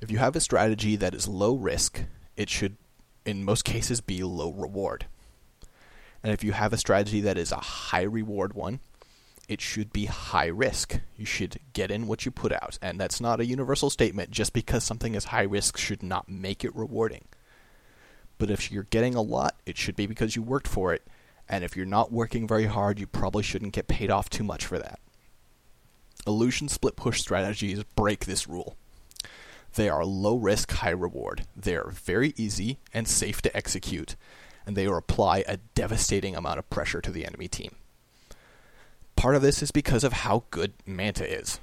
If 0.00 0.10
you 0.10 0.18
have 0.18 0.34
a 0.34 0.40
strategy 0.40 0.96
that 0.96 1.14
is 1.14 1.28
low 1.28 1.54
risk, 1.54 2.04
it 2.36 2.48
should 2.48 2.76
in 3.24 3.44
most 3.44 3.64
cases 3.64 4.00
be 4.00 4.22
low 4.22 4.52
reward. 4.52 5.06
And 6.22 6.32
if 6.32 6.44
you 6.44 6.52
have 6.52 6.72
a 6.72 6.78
strategy 6.78 7.20
that 7.22 7.38
is 7.38 7.52
a 7.52 7.56
high 7.56 8.02
reward 8.02 8.52
one, 8.54 8.80
it 9.48 9.60
should 9.60 9.92
be 9.92 10.06
high 10.06 10.46
risk. 10.46 11.00
You 11.16 11.26
should 11.26 11.58
get 11.72 11.90
in 11.90 12.06
what 12.06 12.24
you 12.24 12.30
put 12.30 12.52
out. 12.52 12.78
And 12.80 12.98
that's 13.00 13.20
not 13.20 13.40
a 13.40 13.44
universal 13.44 13.90
statement. 13.90 14.30
Just 14.30 14.52
because 14.52 14.84
something 14.84 15.14
is 15.14 15.26
high 15.26 15.42
risk 15.42 15.76
should 15.76 16.02
not 16.02 16.28
make 16.28 16.64
it 16.64 16.74
rewarding. 16.76 17.24
But 18.38 18.50
if 18.50 18.70
you're 18.70 18.84
getting 18.84 19.14
a 19.14 19.22
lot, 19.22 19.56
it 19.66 19.76
should 19.76 19.96
be 19.96 20.06
because 20.06 20.36
you 20.36 20.42
worked 20.42 20.68
for 20.68 20.94
it. 20.94 21.06
And 21.48 21.64
if 21.64 21.76
you're 21.76 21.86
not 21.86 22.12
working 22.12 22.46
very 22.46 22.66
hard, 22.66 22.98
you 22.98 23.06
probably 23.06 23.42
shouldn't 23.42 23.74
get 23.74 23.88
paid 23.88 24.10
off 24.10 24.30
too 24.30 24.44
much 24.44 24.64
for 24.64 24.78
that. 24.78 25.00
Illusion 26.26 26.68
split 26.68 26.96
push 26.96 27.20
strategies 27.20 27.82
break 27.96 28.24
this 28.24 28.48
rule. 28.48 28.76
They 29.74 29.88
are 29.88 30.04
low 30.04 30.36
risk, 30.36 30.70
high 30.70 30.90
reward. 30.90 31.46
They 31.56 31.76
are 31.76 31.90
very 31.90 32.34
easy 32.36 32.78
and 32.92 33.08
safe 33.08 33.40
to 33.42 33.56
execute, 33.56 34.16
and 34.66 34.76
they 34.76 34.84
apply 34.84 35.44
a 35.46 35.58
devastating 35.74 36.36
amount 36.36 36.58
of 36.58 36.68
pressure 36.68 37.00
to 37.00 37.10
the 37.10 37.24
enemy 37.24 37.48
team. 37.48 37.76
Part 39.16 39.34
of 39.34 39.42
this 39.42 39.62
is 39.62 39.70
because 39.70 40.04
of 40.04 40.12
how 40.12 40.44
good 40.50 40.74
Manta 40.84 41.26
is, 41.26 41.60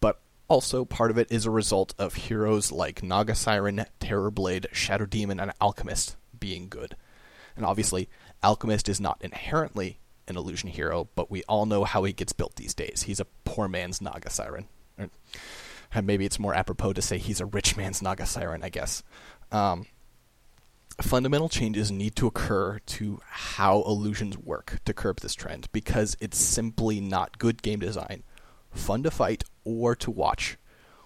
but 0.00 0.20
also 0.48 0.84
part 0.84 1.10
of 1.10 1.18
it 1.18 1.30
is 1.30 1.46
a 1.46 1.50
result 1.50 1.94
of 1.98 2.14
heroes 2.14 2.70
like 2.70 3.02
Naga 3.02 3.34
Siren, 3.34 3.86
Terrorblade, 4.00 4.66
Shadow 4.72 5.06
Demon, 5.06 5.40
and 5.40 5.52
Alchemist 5.60 6.16
being 6.38 6.68
good. 6.68 6.96
And 7.56 7.64
obviously, 7.64 8.08
Alchemist 8.42 8.88
is 8.88 9.00
not 9.00 9.18
inherently 9.22 9.98
an 10.28 10.36
illusion 10.36 10.70
hero, 10.70 11.08
but 11.14 11.30
we 11.30 11.42
all 11.44 11.66
know 11.66 11.84
how 11.84 12.04
he 12.04 12.12
gets 12.12 12.32
built 12.32 12.56
these 12.56 12.74
days. 12.74 13.02
He's 13.02 13.20
a 13.20 13.26
poor 13.44 13.68
man's 13.68 14.00
Naga 14.00 14.30
Siren 14.30 14.66
maybe 16.00 16.24
it's 16.24 16.38
more 16.38 16.54
apropos 16.54 16.94
to 16.94 17.02
say 17.02 17.18
he's 17.18 17.40
a 17.40 17.46
rich 17.46 17.76
man's 17.76 18.00
Naga 18.00 18.26
Siren, 18.26 18.62
I 18.62 18.68
guess. 18.68 19.02
Um, 19.50 19.86
fundamental 21.00 21.48
changes 21.48 21.90
need 21.90 22.16
to 22.16 22.26
occur 22.26 22.78
to 22.86 23.20
how 23.26 23.82
illusions 23.82 24.38
work 24.38 24.78
to 24.84 24.94
curb 24.94 25.20
this 25.20 25.34
trend 25.34 25.68
because 25.72 26.16
it's 26.20 26.38
simply 26.38 27.00
not 27.00 27.38
good 27.38 27.62
game 27.62 27.80
design 27.80 28.22
fun 28.72 29.02
to 29.02 29.10
fight 29.10 29.44
or 29.64 29.94
to 29.94 30.10
watch 30.10 30.56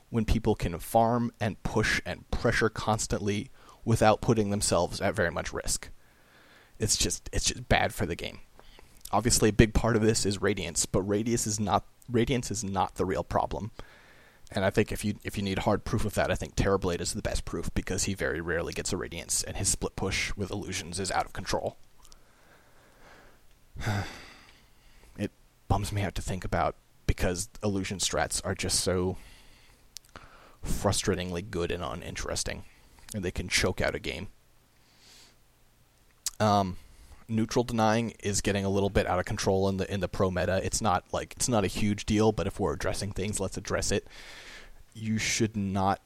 when 0.09 0.25
people 0.25 0.55
can 0.55 0.79
farm 0.79 1.33
and 1.41 1.63
push 1.63 2.01
and 2.07 2.31
pressure 2.31 2.69
constantly 2.69 3.51
without 3.85 4.21
putting 4.21 4.51
themselves 4.51 5.01
at 5.01 5.15
very 5.15 5.31
much 5.31 5.53
risk. 5.53 5.91
It's 6.79 6.97
just 6.97 7.29
it's 7.33 7.47
just 7.47 7.69
bad 7.69 7.93
for 7.93 8.07
the 8.07 8.17
game. 8.17 8.41
Obviously, 9.13 9.49
a 9.49 9.53
big 9.53 9.73
part 9.73 9.97
of 9.97 10.03
this 10.03 10.27
is 10.27 10.43
Radiance, 10.43 10.87
but 10.87 11.03
Radiance 11.03 11.47
is 11.47 11.59
not 11.59 11.85
Radiance 12.11 12.51
is 12.51 12.63
not 12.63 12.97
the 12.97 13.05
real 13.05 13.25
problem. 13.25 13.71
And 14.53 14.65
I 14.65 14.71
think 14.71 14.93
if 14.93 15.05
you 15.05 15.17
if 15.25 15.37
you 15.37 15.43
need 15.43 15.59
hard 15.61 15.85
proof 15.85 16.05
of 16.05 16.15
that, 16.15 16.31
I 16.31 16.37
think 16.37 16.55
Terrorblade 16.55 17.01
is 17.01 17.15
the 17.15 17.23
best 17.23 17.45
proof 17.45 17.73
because 17.75 18.05
he 18.05 18.15
very 18.15 18.41
rarely 18.41 18.73
gets 18.73 18.93
a 18.93 18.97
Radiance, 18.97 19.43
and 19.43 19.57
his 19.57 19.69
split 19.69 19.97
push 19.97 20.33
with 20.37 20.51
illusions 20.51 21.01
is 21.01 21.11
out 21.11 21.27
of 21.27 21.33
control. 21.33 21.77
it 25.19 25.33
bums 25.69 25.93
me 25.93 26.03
out 26.03 26.15
to 26.15 26.23
think 26.23 26.45
about 26.45 26.77
because 27.07 27.49
illusion 27.63 27.99
strats 27.99 28.41
are 28.45 28.55
just 28.55 28.81
so 28.81 29.17
frustratingly 30.65 31.49
good 31.49 31.73
and 31.73 31.83
uninteresting, 31.83 32.65
and 33.15 33.25
they 33.25 33.33
can 33.33 33.49
choke 33.49 33.81
out 33.81 33.95
a 33.97 34.01
game. 34.01 34.29
Um, 36.39 36.77
neutral 37.29 37.65
denying 37.65 38.13
is 38.21 38.41
getting 38.41 38.65
a 38.65 38.69
little 38.69 38.91
bit 38.91 39.07
out 39.07 39.19
of 39.19 39.25
control 39.25 39.69
in 39.69 39.77
the 39.79 39.93
in 39.93 40.01
the 40.01 40.09
pro 40.09 40.31
meta. 40.31 40.61
It's 40.65 40.81
not 40.81 41.05
like 41.13 41.35
it's 41.37 41.49
not 41.49 41.65
a 41.65 41.69
huge 41.69 42.07
deal, 42.07 42.33
but 42.33 42.47
if 42.47 42.61
we're 42.61 42.75
addressing 42.75 43.13
things, 43.13 43.41
let's 43.41 43.57
address 43.57 43.93
it. 43.93 44.07
You 44.95 45.19
should 45.19 45.57
not 45.57 46.01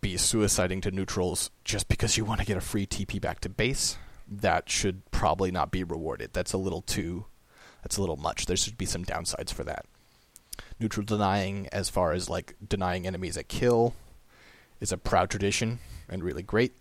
be 0.00 0.14
suiciding 0.14 0.82
to 0.82 0.90
neutrals 0.90 1.50
just 1.64 1.88
because 1.88 2.16
you 2.16 2.24
want 2.24 2.40
to 2.40 2.46
get 2.46 2.56
a 2.56 2.60
free 2.60 2.86
TP 2.86 3.20
back 3.20 3.40
to 3.40 3.48
base. 3.48 3.96
That 4.28 4.68
should 4.68 5.10
probably 5.10 5.50
not 5.50 5.70
be 5.70 5.82
rewarded. 5.82 6.32
That's 6.32 6.52
a 6.52 6.58
little 6.58 6.82
too 6.82 7.24
that's 7.82 7.96
a 7.96 8.00
little 8.00 8.16
much. 8.16 8.46
There 8.46 8.56
should 8.56 8.78
be 8.78 8.86
some 8.86 9.04
downsides 9.04 9.52
for 9.52 9.64
that. 9.64 9.86
Neutral 10.80 11.06
denying 11.06 11.68
as 11.72 11.88
far 11.88 12.12
as 12.12 12.28
like 12.28 12.54
denying 12.66 13.06
enemies 13.06 13.36
a 13.36 13.42
kill 13.42 13.94
is 14.80 14.92
a 14.92 14.98
proud 14.98 15.30
tradition 15.30 15.78
and 16.08 16.22
really 16.22 16.42
great 16.42 16.74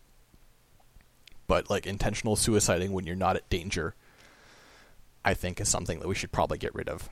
but 1.47 1.69
like 1.69 1.87
intentional 1.87 2.35
suiciding 2.35 2.89
when 2.89 3.05
you're 3.05 3.15
not 3.15 3.35
at 3.35 3.49
danger, 3.49 3.95
I 5.23 5.33
think 5.33 5.59
is 5.59 5.69
something 5.69 5.99
that 5.99 6.07
we 6.07 6.15
should 6.15 6.31
probably 6.31 6.57
get 6.57 6.75
rid 6.75 6.89
of. 6.89 7.09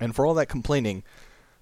And 0.00 0.14
for 0.14 0.26
all 0.26 0.34
that 0.34 0.48
complaining, 0.48 1.02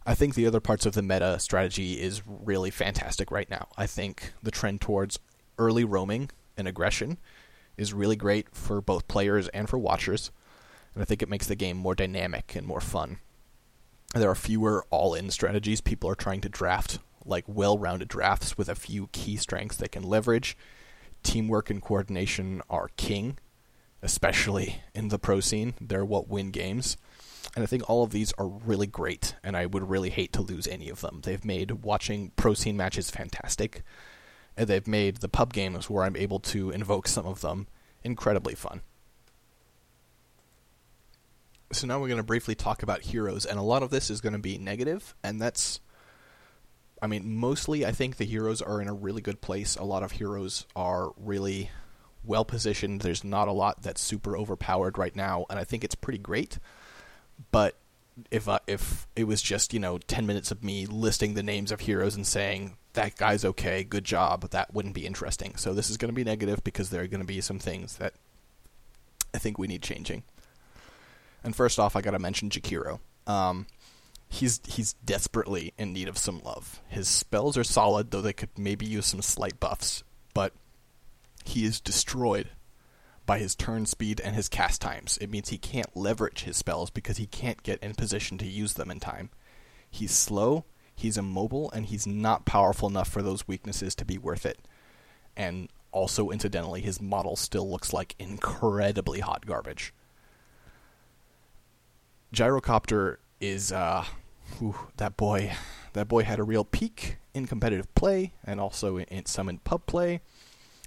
I 0.05 0.15
think 0.15 0.35
the 0.35 0.47
other 0.47 0.61
parts 0.61 0.87
of 0.87 0.95
the 0.95 1.03
meta 1.03 1.39
strategy 1.39 2.01
is 2.01 2.23
really 2.27 2.71
fantastic 2.71 3.31
right 3.31 3.51
now. 3.51 3.69
I 3.77 3.87
think 3.87 4.33
the 4.43 4.51
trend 4.51 4.81
towards 4.81 5.19
early 5.59 5.85
roaming 5.85 6.31
and 6.57 6.69
aggression 6.69 7.19
is 7.77 7.93
really 7.93 8.17
great 8.17 8.55
for 8.55 8.81
both 8.81 9.09
players 9.09 9.49
and 9.49 9.69
for 9.69 9.79
watchers, 9.79 10.31
and 10.95 11.03
I 11.03 11.05
think 11.05 11.23
it 11.23 11.29
makes 11.29 11.47
the 11.47 11.57
game 11.57 11.77
more 11.77 11.95
dynamic 11.95 12.55
and 12.55 12.67
more 12.67 12.81
fun. 12.81 13.19
There 14.15 14.31
are 14.31 14.37
fewer 14.37 14.87
all 14.91 15.15
in 15.15 15.31
strategies 15.31 15.81
people 15.81 16.09
are 16.09 16.15
trying 16.15 16.41
to 16.43 16.49
draft, 16.49 17.01
like 17.25 17.45
well 17.47 17.77
rounded 17.77 18.09
drafts 18.09 18.57
with 18.57 18.69
a 18.69 18.75
few 18.75 19.09
key 19.13 19.37
strengths 19.37 19.77
they 19.77 19.89
can 19.89 20.05
leverage 20.05 20.57
teamwork 21.27 21.71
and 21.71 21.83
coordination 21.83 22.63
are 22.71 22.89
king, 22.97 23.39
especially 24.01 24.81
in 24.95 25.09
the 25.09 25.19
pro 25.19 25.41
scene. 25.41 25.75
They're 25.81 26.05
what 26.05 26.29
win 26.29 26.53
games. 26.53 26.97
And 27.55 27.63
I 27.63 27.67
think 27.67 27.89
all 27.89 28.05
of 28.05 28.11
these 28.11 28.33
are 28.39 28.47
really 28.47 28.87
great, 28.87 29.35
and 29.43 29.57
I 29.57 29.67
would 29.67 29.89
really 29.89 30.11
hate 30.11 30.33
to 30.35 30.43
lose 30.43 30.69
any 30.69 30.89
of 30.89 31.01
them. 31.01 31.23
They've 31.25 31.45
made 31.45 31.83
watching 31.83 32.31
pro 32.37 32.55
scene 32.55 32.77
matches 32.77 33.11
fantastic, 33.11 33.83
and 34.57 34.69
they've 34.69 34.87
made 34.87 35.17
the 35.17 35.29
pub 35.29 35.53
games 35.53 35.91
where 35.91 36.05
I'm 36.05 36.17
able 36.17 36.39
to 36.41 36.71
invoke 36.71 37.09
some 37.09 37.27
of 37.27 37.41
them 37.41 37.67
incredibly 38.05 38.55
fun. 38.55 38.83
So 41.73 41.87
now 41.87 41.99
we're 41.99 42.09
going 42.09 42.19
to 42.19 42.25
briefly 42.25 42.55
talk 42.55 42.83
about 42.83 43.03
heroes, 43.03 43.45
and 43.45 43.59
a 43.59 43.63
lot 43.63 43.83
of 43.83 43.91
this 43.91 44.11
is 44.11 44.21
going 44.21 44.35
to 44.35 44.39
be 44.39 44.59
negative, 44.59 45.15
and 45.25 45.41
that's 45.41 45.81
I 47.03 47.07
mean, 47.07 47.37
mostly 47.37 47.85
I 47.85 47.93
think 47.93 48.17
the 48.17 48.25
heroes 48.25 48.63
are 48.63 48.81
in 48.81 48.89
a 48.89 48.95
really 48.95 49.21
good 49.21 49.41
place. 49.41 49.77
A 49.77 49.85
lot 49.85 50.03
of 50.03 50.13
heroes 50.13 50.67
are 50.75 51.13
really 51.17 51.71
well 52.25 52.45
positioned. 52.45 53.03
There's 53.03 53.25
not 53.25 53.49
a 53.49 53.53
lot 53.53 53.83
that's 53.83 54.01
super 54.01 54.37
overpowered 54.37 54.99
right 54.99 55.15
now, 55.15 55.47
and 55.51 55.59
I 55.59 55.65
think 55.65 55.85
it's 55.85 55.95
pretty 55.95 56.19
great. 56.19 56.59
But 57.51 57.77
if 58.31 58.49
uh, 58.49 58.61
if 58.67 59.07
it 59.15 59.25
was 59.25 59.43
just 59.43 59.75
you 59.75 59.81
know 59.81 59.99
ten 59.99 60.27
minutes 60.27 60.51
of 60.51 60.65
me 60.65 60.87
listing 60.87 61.35
the 61.35 61.43
names 61.43 61.71
of 61.71 61.81
heroes 61.81 62.17
and 62.17 62.27
saying 62.27 62.77
that 62.95 63.17
guy's 63.17 63.45
okay, 63.45 63.85
good 63.85 64.05
job, 64.05 64.49
that 64.51 64.73
wouldn't 64.73 64.95
be 64.95 65.07
interesting. 65.07 65.57
So 65.57 65.75
this 65.75 65.91
is 65.91 65.99
going 65.99 66.09
to 66.09 66.15
be 66.15 66.25
negative 66.25 66.65
because 66.65 66.91
there 66.91 67.03
are 67.03 67.07
going 67.07 67.21
to 67.21 67.27
be 67.27 67.41
some 67.43 67.59
things 67.59 67.97
that 67.99 68.15
I 69.35 69.39
think 69.39 69.59
we 69.59 69.67
need 69.67 69.83
changing. 69.83 70.23
And 71.45 71.55
first 71.55 71.79
off, 71.79 71.95
I 71.95 72.01
got 72.01 72.13
to 72.13 72.19
mention 72.19 72.49
Jakiro. 72.49 73.01
Um, 73.27 73.67
he's 74.37 74.61
he's 74.67 74.93
desperately 75.05 75.73
in 75.79 75.93
need 75.93 76.09
of 76.09 76.19
some 76.19 76.41
love. 76.41 76.81
His 76.89 77.09
spells 77.09 77.57
are 77.57 77.65
solid, 77.65 78.11
though 78.11 78.21
they 78.21 78.33
could 78.33 78.51
maybe 78.57 78.87
use 78.87 79.07
some 79.07 79.23
slight 79.23 79.59
buffs, 79.59 80.05
but 80.35 80.53
he 81.45 81.65
is 81.65 81.81
destroyed 81.81 82.51
by 83.25 83.39
his 83.39 83.55
turn 83.55 83.87
speed 83.87 84.21
and 84.21 84.37
his 84.37 84.49
cast 84.49 84.81
times. 84.81 85.19
It 85.21 85.31
means 85.31 85.49
he 85.49 85.59
can't 85.59 85.97
leverage 85.97 86.45
his 86.45 86.57
spells 86.57 86.91
because 86.91 87.17
he 87.17 87.27
can't 87.27 87.63
get 87.63 87.83
in 87.83 87.95
position 87.95 88.39
to 88.39 88.47
use 88.47 88.75
them 88.75 88.91
in 88.91 89.01
time. 89.01 89.31
He's 89.91 90.13
slow, 90.13 90.65
he's 90.95 91.19
immobile, 91.19 91.71
and 91.73 91.87
he's 91.87 92.07
not 92.07 92.45
powerful 92.45 92.89
enough 92.89 93.09
for 93.09 93.23
those 93.23 93.49
weaknesses 93.49 93.95
to 93.97 94.05
be 94.05 94.19
worth 94.19 94.47
it. 94.47 94.59
And 95.37 95.69
also, 95.93 96.31
incidentally, 96.31 96.83
his 96.83 97.01
model 97.01 97.37
still 97.37 97.69
looks 97.69 97.93
like 97.93 98.15
incredibly 98.19 99.21
hot 99.21 99.47
garbage. 99.47 99.93
Gyrocopter 102.33 103.17
is 103.41 103.73
uh, 103.73 104.05
whew, 104.59 104.77
that 104.97 105.17
boy. 105.17 105.53
That 105.93 106.09
boy 106.09 106.25
had 106.25 106.39
a 106.39 106.45
real 106.45 106.65
peak 106.65 107.17
in 107.33 107.47
competitive 107.47 107.95
play 107.95 108.35
and 108.45 108.61
also 108.61 108.99
in, 108.99 109.27
some 109.27 109.49
in 109.49 109.59
pub 109.59 109.87
play, 109.87 110.21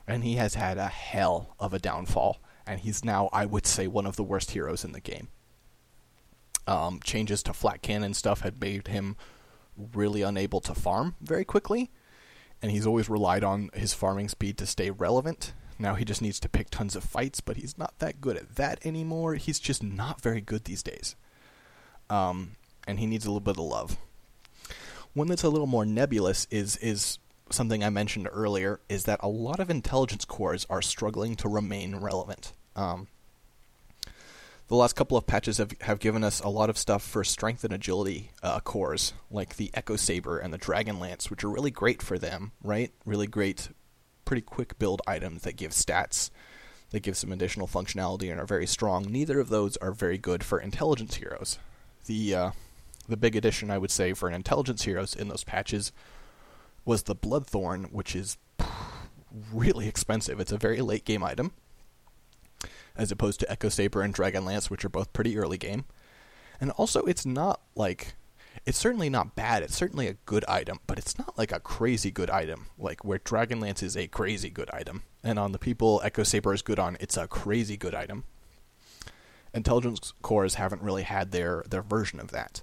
and 0.08 0.24
he 0.24 0.36
has 0.36 0.54
had 0.54 0.78
a 0.78 0.88
hell 0.88 1.56
of 1.60 1.74
a 1.74 1.80
downfall. 1.80 2.40
And 2.68 2.82
he's 2.82 3.04
now, 3.04 3.30
I 3.34 3.46
would 3.46 3.66
say, 3.66 3.88
one 3.88 4.06
of 4.06 4.16
the 4.16 4.24
worst 4.24 4.52
heroes 4.52 4.86
in 4.86 4.92
the 4.92 5.00
game. 5.00 5.30
Um, 6.68 7.00
changes 7.04 7.42
to 7.44 7.54
Flak 7.54 7.82
Cannon 7.82 8.14
stuff 8.14 8.42
had 8.42 8.62
made 8.62 8.88
him 8.88 9.18
really 9.94 10.22
unable 10.22 10.62
to 10.62 10.76
farm 10.76 11.16
very 11.20 11.44
quickly, 11.44 11.90
and 12.62 12.72
he's 12.72 12.86
always 12.86 13.10
relied 13.10 13.44
on 13.44 13.72
his 13.74 13.96
farming 13.96 14.30
speed 14.30 14.58
to 14.60 14.68
stay 14.68 14.92
relevant. 14.92 15.54
Now 15.80 15.96
he 15.96 16.06
just 16.06 16.22
needs 16.22 16.40
to 16.42 16.50
pick 16.50 16.70
tons 16.70 16.96
of 16.96 17.04
fights, 17.04 17.42
but 17.42 17.58
he's 17.58 17.78
not 17.78 17.98
that 17.98 18.22
good 18.22 18.38
at 18.38 18.58
that 18.58 18.86
anymore. 18.86 19.36
He's 19.36 19.60
just 19.60 19.82
not 19.82 20.22
very 20.22 20.42
good 20.42 20.66
these 20.66 20.84
days 20.84 21.16
um, 22.10 22.56
and 22.88 23.00
he 23.00 23.06
needs 23.06 23.26
a 23.26 23.30
little 23.30 23.40
bit 23.40 23.58
of 23.58 23.64
love. 23.64 23.98
One 25.14 25.28
that's 25.28 25.44
a 25.44 25.50
little 25.50 25.68
more 25.68 25.86
nebulous 25.86 26.48
is 26.50 26.78
is 26.78 27.20
something 27.52 27.84
I 27.84 27.90
mentioned 27.90 28.30
earlier 28.32 28.80
is 28.90 29.06
that 29.06 29.20
a 29.24 29.28
lot 29.28 29.60
of 29.60 29.70
intelligence 29.70 30.24
cores 30.24 30.68
are 30.70 30.82
struggling 30.82 31.36
to 31.38 31.50
remain 31.50 31.96
relevant. 31.96 32.54
Um, 32.76 33.08
the 34.68 34.76
last 34.76 34.96
couple 34.96 35.18
of 35.18 35.26
patches 35.26 35.58
have, 35.58 35.74
have 35.82 36.00
given 36.00 36.24
us 36.24 36.42
a 36.42 36.48
lot 36.48 36.70
of 36.70 36.78
stuff 36.78 37.02
for 37.02 37.24
strength 37.24 37.64
and 37.64 37.74
agility 37.74 38.30
uh, 38.44 38.60
cores, 38.60 39.14
like 39.32 39.56
the 39.56 39.72
Echo 39.74 39.96
Saber 39.96 40.38
and 40.38 40.54
the 40.54 40.60
Dragon 40.60 41.00
Lance, 41.00 41.32
which 41.32 41.44
are 41.44 41.50
really 41.50 41.72
great 41.72 42.04
for 42.04 42.20
them, 42.20 42.52
right? 42.64 42.92
Really 43.04 43.26
great, 43.26 43.70
pretty 44.26 44.44
quick 44.44 44.78
build 44.78 45.02
items 45.08 45.42
that 45.42 45.56
give 45.56 45.72
stats, 45.72 46.30
that 46.92 47.00
give 47.00 47.18
some 47.18 47.32
additional 47.32 47.68
functionality 47.68 48.30
and 48.30 48.40
are 48.40 48.46
very 48.46 48.68
strong. 48.68 49.12
Neither 49.12 49.40
of 49.40 49.50
those 49.50 49.76
are 49.78 49.92
very 49.92 50.20
good 50.20 50.44
for 50.44 50.60
intelligence 50.60 51.16
heroes 51.16 51.58
the 52.10 52.34
uh, 52.36 52.52
the 53.10 53.18
big 53.18 53.36
addition 53.36 53.72
I 53.72 53.78
would 53.78 53.92
say 53.92 54.14
for 54.14 54.28
an 54.28 54.36
intelligence 54.36 54.84
heroes 54.84 55.16
in 55.16 55.28
those 55.28 55.44
patches 55.44 55.92
was 56.86 57.04
the 57.04 57.16
Bloodthorn, 57.16 57.92
which 57.92 58.16
is 58.16 58.38
really 59.54 59.88
expensive. 59.88 60.40
It's 60.40 60.52
a 60.52 60.58
very 60.58 60.82
late 60.82 61.06
game 61.06 61.24
item, 61.24 61.52
as 62.96 63.12
opposed 63.12 63.40
to 63.42 63.52
Echo 63.52 63.70
Saber 63.70 64.02
and 64.02 64.14
Dragon 64.14 64.46
Lance, 64.46 64.70
which 64.70 64.86
are 64.86 64.90
both 64.90 65.14
pretty 65.14 65.38
early 65.38 65.58
game. 65.58 65.86
And 66.62 66.72
also, 66.72 67.04
it's 67.04 67.26
not 67.26 67.62
like 67.76 68.16
it's 68.66 68.78
certainly 68.78 69.10
not 69.10 69.36
bad. 69.36 69.64
It's 69.64 69.76
certainly 69.76 70.08
a 70.08 70.18
good 70.26 70.46
item, 70.46 70.80
but 70.88 70.98
it's 70.98 71.18
not 71.18 71.38
like 71.38 71.52
a 71.52 71.60
crazy 71.60 72.12
good 72.12 72.30
item. 72.30 72.68
Like 72.78 73.06
where 73.06 73.20
Dragonlance 73.20 73.84
is 73.84 73.96
a 73.96 74.08
crazy 74.08 74.50
good 74.50 74.70
item, 74.72 75.04
and 75.24 75.40
on 75.40 75.52
the 75.52 75.60
people 75.60 76.02
Echo 76.04 76.24
Saber 76.24 76.54
is 76.54 76.62
good 76.62 76.80
on, 76.80 76.98
it's 77.00 77.18
a 77.18 77.28
crazy 77.28 77.78
good 77.78 77.96
item 77.96 78.24
intelligence 79.54 80.14
cores 80.22 80.56
haven't 80.56 80.82
really 80.82 81.04
had 81.04 81.32
their 81.32 81.64
their 81.70 81.82
version 81.82 82.20
of 82.20 82.32
that. 82.32 82.62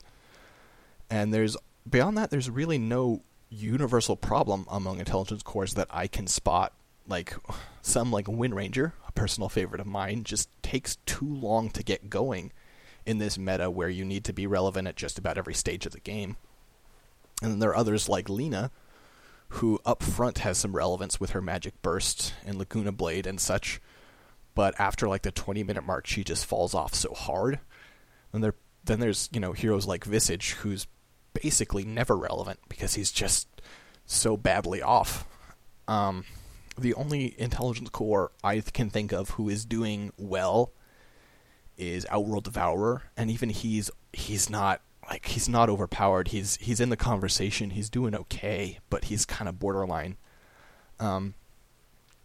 And 1.10 1.32
there's 1.32 1.56
beyond 1.88 2.18
that, 2.18 2.30
there's 2.30 2.50
really 2.50 2.78
no 2.78 3.22
universal 3.48 4.16
problem 4.16 4.66
among 4.68 4.98
intelligence 4.98 5.42
cores 5.42 5.75
that 5.75 5.88
I 5.90 6.06
can 6.06 6.26
spot. 6.26 6.72
Like 7.06 7.34
some 7.82 8.10
like 8.10 8.28
Wind 8.28 8.54
Ranger, 8.54 8.94
a 9.06 9.12
personal 9.12 9.48
favorite 9.48 9.80
of 9.80 9.86
mine, 9.86 10.25
just 10.25 10.48
takes 10.62 10.96
too 11.06 11.32
long 11.32 11.70
to 11.70 11.82
get 11.82 12.10
going 12.10 12.52
in 13.04 13.18
this 13.18 13.38
meta 13.38 13.70
where 13.70 13.88
you 13.88 14.04
need 14.04 14.25
to 14.25 14.32
be 14.32 14.46
relevant 14.46 14.88
at 14.88 14.96
just 14.96 15.18
about 15.18 15.38
every 15.38 15.54
stage 15.54 15.86
of 15.86 15.92
the 15.92 16.00
game. 16.00 16.36
And 17.40 17.52
then 17.52 17.58
there 17.60 17.70
are 17.70 17.76
others 17.76 18.08
like 18.08 18.28
Lina, 18.28 18.72
who 19.48 19.78
up 19.84 20.02
front 20.02 20.38
has 20.38 20.58
some 20.58 20.75
relevance 20.75 21.20
with 21.20 21.30
her 21.30 21.40
magic 21.40 21.80
burst 21.82 22.34
and 22.44 22.58
Laguna 22.58 22.90
Blade 22.90 23.26
and 23.26 23.40
such, 23.40 23.80
but 24.56 24.75
after 24.80 25.06
like 25.06 25.22
the 25.22 25.30
20 25.30 25.62
minute 25.62 25.84
mark, 25.84 26.06
she 26.06 26.25
just 26.25 26.46
falls 26.46 26.75
off 26.75 26.94
so 26.94 27.14
hard. 27.14 27.60
And 28.32 28.42
there 28.42 28.54
then 28.86 29.00
there's 29.00 29.28
you 29.32 29.40
know 29.40 29.52
heroes 29.52 29.86
like 29.86 30.04
Visage, 30.04 30.52
who's 30.52 30.86
basically 31.42 31.84
never 31.84 32.16
relevant 32.16 32.60
because 32.68 32.94
he's 32.94 33.10
just 33.10 33.48
so 34.04 34.36
badly 34.36 34.82
off. 34.82 35.26
Um, 35.88 36.24
the 36.78 36.94
only 36.94 37.38
intelligence 37.40 37.90
core 37.90 38.32
I 38.44 38.60
can 38.60 38.90
think 38.90 39.12
of 39.12 39.30
who 39.30 39.48
is 39.48 39.64
doing 39.64 40.12
well 40.16 40.72
is 41.76 42.06
Outworld 42.10 42.44
Devourer, 42.44 43.02
and 43.16 43.30
even 43.30 43.50
he's 43.50 43.90
he's 44.12 44.48
not 44.48 44.80
like 45.08 45.26
he's 45.26 45.48
not 45.48 45.68
overpowered. 45.68 46.28
He's 46.28 46.56
he's 46.56 46.80
in 46.80 46.88
the 46.88 46.96
conversation. 46.96 47.70
He's 47.70 47.90
doing 47.90 48.14
okay, 48.14 48.78
but 48.90 49.04
he's 49.04 49.24
kind 49.24 49.48
of 49.48 49.58
borderline. 49.58 50.16
Um, 50.98 51.34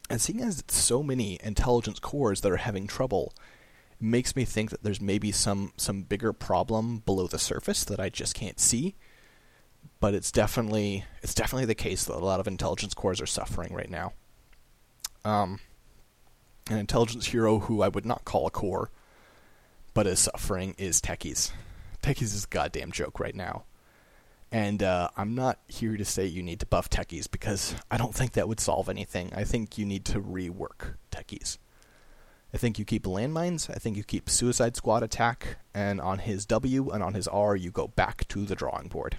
and 0.10 0.20
seeing 0.22 0.42
as 0.42 0.60
it's 0.60 0.76
so 0.76 1.04
many 1.04 1.40
intelligence 1.44 2.00
cores 2.00 2.42
that 2.42 2.52
are 2.52 2.58
having 2.58 2.88
trouble, 2.88 3.34
makes 4.02 4.36
me 4.36 4.46
think 4.46 4.70
that 4.70 4.84
there's 4.84 5.02
maybe 5.02 5.32
some 5.32 5.74
some 5.78 6.04
bigger 6.04 6.34
problem 6.34 7.00
below 7.00 7.28
the 7.28 7.40
surface 7.40 7.84
that 7.84 8.00
I 8.00 8.10
just 8.10 8.36
can't 8.36 8.60
see. 8.60 8.96
But 10.00 10.14
it's 10.14 10.32
definitely 10.32 11.06
it's 11.22 11.34
definitely 11.34 11.66
the 11.66 11.76
case 11.76 12.06
that 12.06 12.16
a 12.16 12.26
lot 12.26 12.40
of 12.40 12.48
intelligence 12.48 12.94
cores 12.94 13.22
are 13.22 13.28
suffering 13.28 13.74
right 13.74 13.90
now. 13.90 14.14
Um, 15.24 15.60
an 16.70 16.78
intelligence 16.78 17.28
hero 17.28 17.60
who 17.60 17.82
I 17.82 17.88
would 17.88 18.06
not 18.06 18.26
call 18.26 18.48
a 18.48 18.52
core, 18.52 18.90
but 19.94 20.08
is 20.08 20.20
suffering 20.20 20.76
is 20.78 21.02
Techies. 21.02 21.52
Techies 22.02 22.34
is 22.34 22.46
a 22.46 22.48
goddamn 22.48 22.92
joke 22.92 23.20
right 23.20 23.36
now. 23.36 23.64
And 24.52 24.84
uh, 24.84 25.10
I'm 25.16 25.34
not 25.34 25.60
here 25.68 25.96
to 25.96 26.04
say 26.04 26.26
you 26.26 26.44
need 26.44 26.60
to 26.60 26.66
buff 26.66 26.90
Techies 26.90 27.30
because 27.30 27.76
I 27.90 27.98
don't 27.98 28.14
think 28.14 28.34
that 28.34 28.48
would 28.48 28.60
solve 28.60 28.90
anything. 28.90 29.32
I 29.34 29.46
think 29.46 29.78
you 29.78 29.86
need 29.86 30.04
to 30.06 30.20
rework 30.20 30.96
Techies. 31.12 31.58
I 32.54 32.58
think 32.58 32.78
you 32.78 32.86
keep 32.86 33.04
landmines. 33.04 33.70
I 33.70 33.76
think 33.76 33.96
you 33.96 34.04
keep 34.04 34.30
Suicide 34.30 34.76
Squad 34.76 35.04
attack, 35.04 35.58
and 35.74 36.02
on 36.02 36.20
his 36.20 36.46
W 36.46 36.90
and 36.90 37.02
on 37.02 37.14
his 37.14 37.28
R, 37.28 37.56
you 37.56 37.72
go 37.72 37.88
back 37.88 38.28
to 38.30 38.46
the 38.46 38.56
drawing 38.56 38.90
board. 38.90 39.18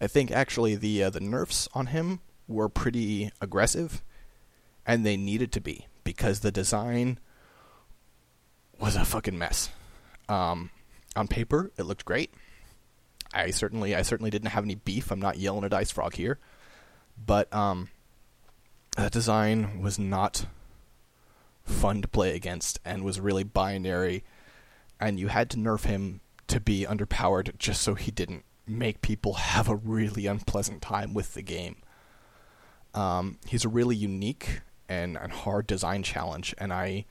I 0.00 0.06
think 0.06 0.30
actually 0.30 0.74
the 0.76 1.04
uh, 1.04 1.10
the 1.10 1.20
nerfs 1.20 1.68
on 1.74 1.86
him 1.86 2.20
were 2.46 2.68
pretty 2.68 3.30
aggressive, 3.40 4.02
and 4.86 5.04
they 5.04 5.16
needed 5.16 5.52
to 5.52 5.60
be 5.60 5.86
because 6.02 6.40
the 6.40 6.50
design 6.50 7.18
was 8.80 8.96
a 8.96 9.04
fucking 9.04 9.38
mess. 9.38 9.70
Um, 10.28 10.70
on 11.14 11.28
paper, 11.28 11.70
it 11.76 11.82
looked 11.82 12.04
great. 12.04 12.32
I 13.34 13.50
certainly, 13.50 13.94
I 13.94 14.02
certainly 14.02 14.30
didn't 14.30 14.50
have 14.50 14.64
any 14.64 14.76
beef. 14.76 15.10
I'm 15.10 15.20
not 15.20 15.38
yelling 15.38 15.64
at 15.64 15.72
IceFrog 15.72 16.14
here, 16.14 16.38
but 17.24 17.52
um, 17.52 17.88
that 18.96 19.12
design 19.12 19.80
was 19.82 19.98
not 19.98 20.46
fun 21.68 22.02
to 22.02 22.08
play 22.08 22.34
against 22.34 22.78
and 22.84 23.04
was 23.04 23.20
really 23.20 23.44
binary, 23.44 24.24
and 25.00 25.18
you 25.20 25.28
had 25.28 25.50
to 25.50 25.56
nerf 25.56 25.84
him 25.84 26.20
to 26.48 26.60
be 26.60 26.86
underpowered 26.86 27.56
just 27.58 27.82
so 27.82 27.94
he 27.94 28.10
didn't 28.10 28.44
make 28.66 29.02
people 29.02 29.34
have 29.34 29.68
a 29.68 29.76
really 29.76 30.26
unpleasant 30.26 30.82
time 30.82 31.14
with 31.14 31.34
the 31.34 31.42
game. 31.42 31.76
Um, 32.94 33.38
he's 33.46 33.64
a 33.64 33.68
really 33.68 33.96
unique 33.96 34.62
and, 34.88 35.16
and 35.16 35.30
hard 35.30 35.66
design 35.66 36.02
challenge, 36.02 36.54
and 36.58 36.72
I 36.72 37.04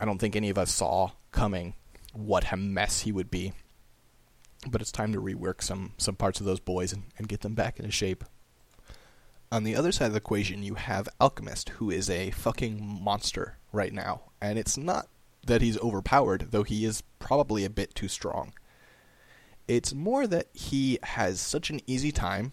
I 0.00 0.04
don't 0.04 0.18
think 0.18 0.34
any 0.34 0.50
of 0.50 0.58
us 0.58 0.72
saw 0.72 1.12
coming 1.30 1.74
what 2.12 2.52
a 2.52 2.56
mess 2.56 3.02
he 3.02 3.12
would 3.12 3.30
be. 3.30 3.52
But 4.66 4.80
it's 4.80 4.92
time 4.92 5.12
to 5.12 5.20
rework 5.20 5.62
some 5.62 5.92
some 5.98 6.16
parts 6.16 6.40
of 6.40 6.46
those 6.46 6.60
boys 6.60 6.92
and, 6.92 7.04
and 7.18 7.28
get 7.28 7.42
them 7.42 7.54
back 7.54 7.78
into 7.78 7.90
shape. 7.90 8.24
On 9.52 9.62
the 9.62 9.76
other 9.76 9.92
side 9.92 10.06
of 10.06 10.12
the 10.12 10.18
equation, 10.18 10.62
you 10.62 10.74
have 10.74 11.08
Alchemist, 11.20 11.68
who 11.70 11.90
is 11.90 12.08
a 12.10 12.30
fucking 12.32 12.82
monster 13.02 13.58
right 13.74 13.92
now. 13.92 14.22
And 14.40 14.58
it's 14.58 14.76
not 14.76 15.08
that 15.46 15.62
he's 15.62 15.78
overpowered, 15.80 16.48
though 16.50 16.62
he 16.62 16.84
is 16.84 17.02
probably 17.18 17.64
a 17.64 17.70
bit 17.70 17.94
too 17.94 18.08
strong. 18.08 18.54
It's 19.66 19.94
more 19.94 20.26
that 20.26 20.48
he 20.52 20.98
has 21.02 21.40
such 21.40 21.70
an 21.70 21.80
easy 21.86 22.12
time 22.12 22.52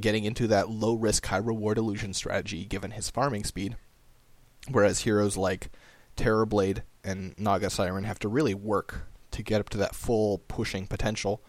getting 0.00 0.24
into 0.24 0.46
that 0.48 0.70
low 0.70 0.94
risk, 0.94 1.26
high 1.26 1.38
reward 1.38 1.78
illusion 1.78 2.14
strategy 2.14 2.64
given 2.64 2.92
his 2.92 3.10
farming 3.10 3.44
speed. 3.44 3.76
Whereas 4.70 5.00
heroes 5.00 5.36
like 5.36 5.70
Terrorblade 6.16 6.82
and 7.04 7.34
Naga 7.38 7.70
Siren 7.70 8.04
have 8.04 8.18
to 8.20 8.28
really 8.28 8.54
work 8.54 9.08
to 9.32 9.42
get 9.42 9.60
up 9.60 9.70
to 9.70 9.78
that 9.78 9.94
full 9.94 10.38
pushing 10.48 10.86
potential. 10.86 11.42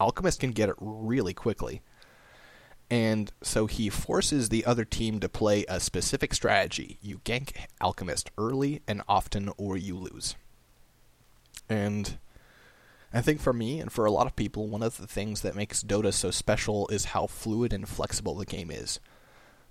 Alchemist 0.00 0.40
can 0.40 0.52
get 0.52 0.68
it 0.68 0.76
really 0.78 1.34
quickly. 1.34 1.82
And 2.90 3.30
so 3.42 3.66
he 3.66 3.90
forces 3.90 4.48
the 4.48 4.64
other 4.64 4.84
team 4.84 5.20
to 5.20 5.28
play 5.28 5.64
a 5.68 5.78
specific 5.78 6.32
strategy. 6.32 6.98
You 7.02 7.18
gank 7.18 7.52
Alchemist 7.80 8.30
early 8.38 8.80
and 8.88 9.02
often, 9.06 9.50
or 9.58 9.76
you 9.76 9.96
lose. 9.96 10.36
And 11.68 12.18
I 13.12 13.20
think 13.20 13.40
for 13.40 13.52
me 13.52 13.78
and 13.80 13.92
for 13.92 14.06
a 14.06 14.10
lot 14.10 14.26
of 14.26 14.36
people, 14.36 14.68
one 14.68 14.82
of 14.82 14.96
the 14.96 15.06
things 15.06 15.42
that 15.42 15.54
makes 15.54 15.82
Dota 15.82 16.14
so 16.14 16.30
special 16.30 16.88
is 16.88 17.06
how 17.06 17.26
fluid 17.26 17.74
and 17.74 17.86
flexible 17.86 18.34
the 18.34 18.46
game 18.46 18.70
is. 18.70 19.00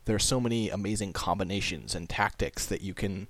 There 0.06 0.15
are 0.15 0.19
so 0.19 0.39
many 0.39 0.69
amazing 0.69 1.13
combinations 1.13 1.95
and 1.95 2.08
tactics 2.08 2.65
that 2.67 2.82
you 2.82 2.93
can 2.93 3.27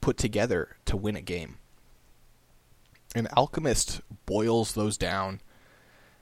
put 0.00 0.16
together 0.16 0.76
to 0.86 0.96
win 0.96 1.16
a 1.16 1.20
game. 1.20 1.58
And 3.16 3.28
Alchemist 3.36 4.00
boils 4.26 4.74
those 4.74 4.96
down 4.96 5.40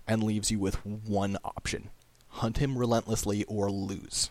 and 0.06 0.22
leaves 0.22 0.50
you 0.50 0.58
with 0.58 0.84
one 0.84 1.36
option 1.44 1.90
hunt 2.32 2.58
him 2.58 2.78
relentlessly 2.78 3.44
or 3.44 3.70
lose. 3.70 4.30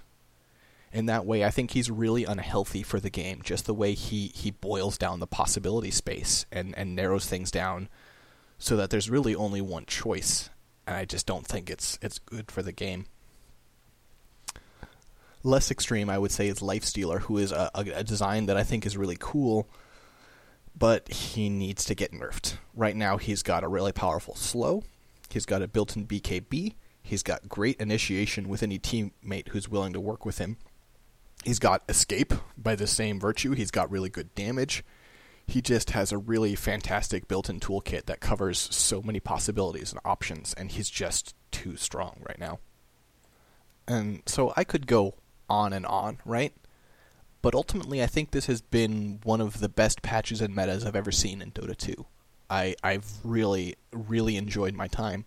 In 0.91 1.05
that 1.05 1.25
way, 1.25 1.45
I 1.45 1.51
think 1.51 1.71
he's 1.71 1.89
really 1.89 2.25
unhealthy 2.25 2.83
for 2.83 2.99
the 2.99 3.09
game, 3.09 3.41
just 3.43 3.65
the 3.65 3.73
way 3.73 3.93
he, 3.93 4.27
he 4.35 4.51
boils 4.51 4.97
down 4.97 5.19
the 5.19 5.27
possibility 5.27 5.91
space 5.91 6.45
and, 6.51 6.77
and 6.77 6.95
narrows 6.95 7.25
things 7.27 7.49
down 7.49 7.87
so 8.57 8.75
that 8.75 8.89
there's 8.89 9.09
really 9.09 9.33
only 9.33 9.61
one 9.61 9.85
choice. 9.85 10.49
And 10.85 10.97
I 10.97 11.05
just 11.05 11.25
don't 11.25 11.45
think 11.45 11.69
it's 11.69 11.97
it's 12.01 12.19
good 12.19 12.51
for 12.51 12.61
the 12.61 12.73
game. 12.73 13.05
Less 15.43 15.71
extreme, 15.71 16.09
I 16.09 16.17
would 16.17 16.31
say, 16.31 16.47
is 16.47 16.59
Lifestealer, 16.59 17.21
who 17.21 17.37
is 17.37 17.51
a, 17.51 17.71
a, 17.73 18.03
design 18.03 18.47
that 18.47 18.57
I 18.57 18.63
think 18.63 18.85
is 18.85 18.97
really 18.97 19.17
cool, 19.19 19.67
but 20.77 21.07
he 21.09 21.49
needs 21.49 21.85
to 21.85 21.95
get 21.95 22.11
nerfed. 22.11 22.57
Right 22.75 22.95
now, 22.95 23.17
he's 23.17 23.41
got 23.41 23.63
a 23.63 23.67
really 23.67 23.91
powerful 23.91 24.35
slow, 24.35 24.83
he's 25.29 25.47
got 25.47 25.63
a 25.63 25.67
built 25.67 25.95
in 25.95 26.05
BKB, 26.05 26.75
He's 27.01 27.23
got 27.23 27.49
great 27.49 27.79
initiation 27.79 28.47
with 28.47 28.63
any 28.63 28.79
teammate 28.79 29.49
who's 29.49 29.69
willing 29.69 29.93
to 29.93 29.99
work 29.99 30.25
with 30.25 30.37
him. 30.37 30.57
He's 31.43 31.59
got 31.59 31.83
escape 31.89 32.33
by 32.57 32.75
the 32.75 32.87
same 32.87 33.19
virtue. 33.19 33.51
He's 33.51 33.71
got 33.71 33.91
really 33.91 34.09
good 34.09 34.33
damage. 34.35 34.83
He 35.47 35.61
just 35.61 35.89
has 35.91 36.11
a 36.11 36.17
really 36.17 36.55
fantastic 36.55 37.27
built 37.27 37.49
in 37.49 37.59
toolkit 37.59 38.05
that 38.05 38.19
covers 38.19 38.59
so 38.59 39.01
many 39.01 39.19
possibilities 39.19 39.91
and 39.91 39.99
options, 40.05 40.53
and 40.53 40.71
he's 40.71 40.89
just 40.89 41.35
too 41.51 41.75
strong 41.75 42.21
right 42.27 42.39
now. 42.39 42.59
And 43.87 44.21
so 44.27 44.53
I 44.55 44.63
could 44.63 44.87
go 44.87 45.15
on 45.49 45.73
and 45.73 45.85
on, 45.85 46.19
right? 46.25 46.53
But 47.41 47.55
ultimately, 47.55 48.03
I 48.03 48.05
think 48.05 48.31
this 48.31 48.45
has 48.45 48.61
been 48.61 49.19
one 49.23 49.41
of 49.41 49.59
the 49.59 49.67
best 49.67 50.03
patches 50.03 50.41
and 50.41 50.55
metas 50.55 50.85
I've 50.85 50.95
ever 50.95 51.11
seen 51.11 51.41
in 51.41 51.51
Dota 51.51 51.75
2. 51.75 52.05
I, 52.49 52.75
I've 52.83 53.09
really, 53.23 53.75
really 53.91 54.37
enjoyed 54.37 54.75
my 54.75 54.87
time 54.87 55.25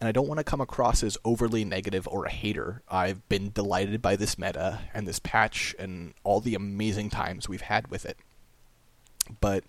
and 0.00 0.08
I 0.08 0.12
don't 0.12 0.26
want 0.26 0.38
to 0.38 0.44
come 0.44 0.62
across 0.62 1.02
as 1.02 1.18
overly 1.26 1.62
negative 1.62 2.08
or 2.08 2.24
a 2.24 2.30
hater. 2.30 2.82
I've 2.88 3.28
been 3.28 3.50
delighted 3.52 4.00
by 4.00 4.16
this 4.16 4.38
meta 4.38 4.80
and 4.94 5.06
this 5.06 5.18
patch 5.18 5.74
and 5.78 6.14
all 6.24 6.40
the 6.40 6.54
amazing 6.54 7.10
times 7.10 7.48
we've 7.48 7.60
had 7.60 7.88
with 7.88 8.06
it. 8.06 8.16
But 9.40 9.64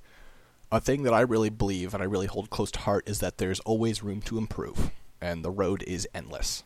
a 0.72 0.80
thing 0.80 1.04
that 1.04 1.13
I 1.13 1.20
really 1.22 1.50
believe 1.50 1.94
and 1.94 2.02
I 2.02 2.06
really 2.06 2.28
hold 2.28 2.50
close 2.50 2.72
to 2.72 2.80
heart 2.80 3.10
is 3.10 3.20
that 3.20 3.39
there's 3.39 3.60
always 3.62 4.02
room 4.02 4.22
to 4.22 4.38
improve, 4.38 4.91
and 5.20 5.44
the 5.44 5.52
road 5.52 5.84
is 5.84 6.08
endless. 6.15 6.63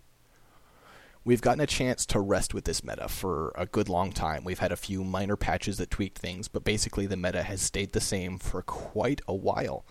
We've 1.23 1.41
gotten 1.41 1.61
a 1.61 1.65
chance 1.65 2.05
to 2.05 2.19
rest 2.19 2.53
with 2.53 2.65
this 2.65 2.83
meta 2.83 3.07
for 3.07 3.51
a 3.55 3.65
good 3.65 3.89
long 3.89 4.11
time. 4.11 4.43
We've 4.43 4.59
had 4.59 4.71
a 4.71 4.77
few 4.77 5.03
minor 5.03 5.35
patches 5.35 5.77
that 5.79 5.89
tweaked 5.89 6.19
things, 6.19 6.47
but 6.47 6.63
basically 6.63 7.07
the 7.07 7.17
meta 7.17 7.41
has 7.41 7.63
stayed 7.63 7.93
the 7.93 7.99
same 7.99 8.37
for 8.37 8.61
quite 8.61 9.21
a 9.27 9.33
while. 9.33 9.85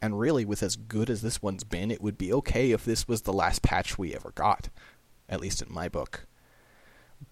And 0.00 0.18
really, 0.18 0.44
with 0.44 0.62
as 0.62 0.76
good 0.76 1.10
as 1.10 1.22
this 1.22 1.42
one's 1.42 1.64
been, 1.64 1.90
it 1.90 2.00
would 2.00 2.16
be 2.16 2.32
okay 2.32 2.70
if 2.70 2.84
this 2.84 3.08
was 3.08 3.22
the 3.22 3.32
last 3.32 3.62
patch 3.62 3.98
we 3.98 4.14
ever 4.14 4.30
got, 4.32 4.68
at 5.28 5.40
least 5.40 5.60
in 5.60 5.72
my 5.72 5.88
book. 5.88 6.26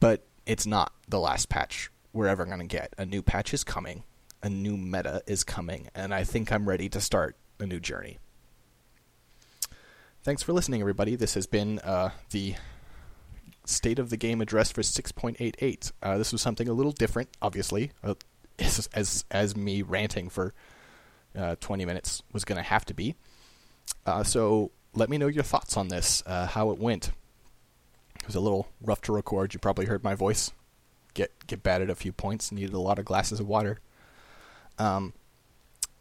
But 0.00 0.26
it's 0.46 0.66
not 0.66 0.92
the 1.08 1.20
last 1.20 1.48
patch 1.48 1.90
we're 2.12 2.26
ever 2.26 2.44
going 2.44 2.58
to 2.58 2.66
get. 2.66 2.92
A 2.98 3.06
new 3.06 3.22
patch 3.22 3.54
is 3.54 3.62
coming, 3.62 4.02
a 4.42 4.48
new 4.48 4.76
meta 4.76 5.22
is 5.26 5.44
coming, 5.44 5.88
and 5.94 6.12
I 6.12 6.24
think 6.24 6.50
I'm 6.50 6.68
ready 6.68 6.88
to 6.88 7.00
start 7.00 7.36
a 7.60 7.66
new 7.66 7.78
journey. 7.78 8.18
Thanks 10.24 10.42
for 10.42 10.52
listening, 10.52 10.80
everybody. 10.80 11.14
This 11.14 11.34
has 11.34 11.46
been 11.46 11.78
uh, 11.80 12.10
the 12.30 12.56
state 13.64 14.00
of 14.00 14.10
the 14.10 14.16
game 14.16 14.40
address 14.40 14.72
for 14.72 14.82
6.88. 14.82 15.92
Uh, 16.02 16.18
this 16.18 16.32
was 16.32 16.42
something 16.42 16.68
a 16.68 16.72
little 16.72 16.90
different, 16.90 17.28
obviously, 17.40 17.92
uh, 18.02 18.14
as, 18.58 18.88
as 18.92 19.24
as 19.30 19.56
me 19.56 19.82
ranting 19.82 20.28
for 20.28 20.54
uh, 21.36 21.56
20 21.60 21.84
minutes 21.84 22.22
was 22.32 22.44
going 22.44 22.56
to 22.56 22.62
have 22.62 22.84
to 22.86 22.94
be. 22.94 23.14
Uh, 24.04 24.24
so 24.24 24.70
let 24.94 25.08
me 25.08 25.18
know 25.18 25.26
your 25.26 25.44
thoughts 25.44 25.76
on 25.76 25.88
this, 25.88 26.22
uh, 26.26 26.46
how 26.46 26.70
it 26.70 26.78
went. 26.78 27.10
It 28.20 28.26
was 28.26 28.34
a 28.34 28.40
little 28.40 28.68
rough 28.80 29.02
to 29.02 29.12
record. 29.12 29.54
You 29.54 29.60
probably 29.60 29.86
heard 29.86 30.02
my 30.02 30.14
voice 30.14 30.52
get 31.14 31.46
get 31.46 31.62
batted 31.62 31.90
a 31.90 31.94
few 31.94 32.12
points. 32.12 32.50
Needed 32.50 32.74
a 32.74 32.80
lot 32.80 32.98
of 32.98 33.04
glasses 33.04 33.38
of 33.38 33.46
water. 33.46 33.78
Um, 34.78 35.12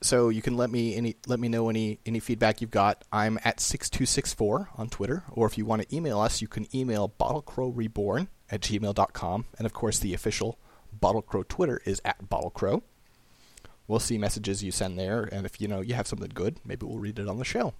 so 0.01 0.29
you 0.29 0.41
can 0.41 0.57
let 0.57 0.69
me 0.69 0.95
any 0.95 1.15
let 1.27 1.39
me 1.39 1.49
know 1.49 1.69
any 1.69 1.99
any 2.05 2.19
feedback 2.19 2.61
you've 2.61 2.71
got. 2.71 3.03
I'm 3.11 3.37
at 3.43 3.59
six 3.59 3.89
two 3.89 4.05
six 4.05 4.33
four 4.33 4.69
on 4.75 4.89
Twitter, 4.89 5.23
or 5.31 5.45
if 5.45 5.57
you 5.57 5.65
want 5.65 5.83
to 5.83 5.95
email 5.95 6.19
us, 6.19 6.41
you 6.41 6.47
can 6.47 6.67
email 6.75 7.13
bottlecrowreborn 7.19 8.27
at 8.49 8.61
gmail.com. 8.61 9.45
And 9.57 9.65
of 9.65 9.73
course, 9.73 9.99
the 9.99 10.13
official 10.13 10.57
Bottlecrow 10.99 11.47
Twitter 11.47 11.81
is 11.85 12.01
at 12.05 12.29
bottlecrow. 12.29 12.81
We'll 13.87 13.99
see 13.99 14.17
messages 14.17 14.63
you 14.63 14.71
send 14.71 14.97
there, 14.97 15.29
and 15.31 15.45
if 15.45 15.61
you 15.61 15.67
know 15.67 15.81
you 15.81 15.93
have 15.93 16.07
something 16.07 16.31
good, 16.33 16.59
maybe 16.65 16.85
we'll 16.85 16.97
read 16.97 17.19
it 17.19 17.27
on 17.27 17.37
the 17.37 17.45
show. 17.45 17.73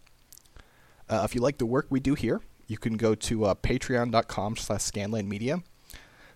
Uh, 1.09 1.21
if 1.23 1.35
you 1.35 1.41
like 1.41 1.57
the 1.57 1.65
work 1.65 1.87
we 1.89 1.99
do 1.99 2.15
here, 2.15 2.41
you 2.67 2.77
can 2.77 2.97
go 2.97 3.15
to 3.15 3.45
uh, 3.45 3.55
patreon.com 3.55 4.55
slash 4.55 4.81
scanlandmedia. 4.81 5.63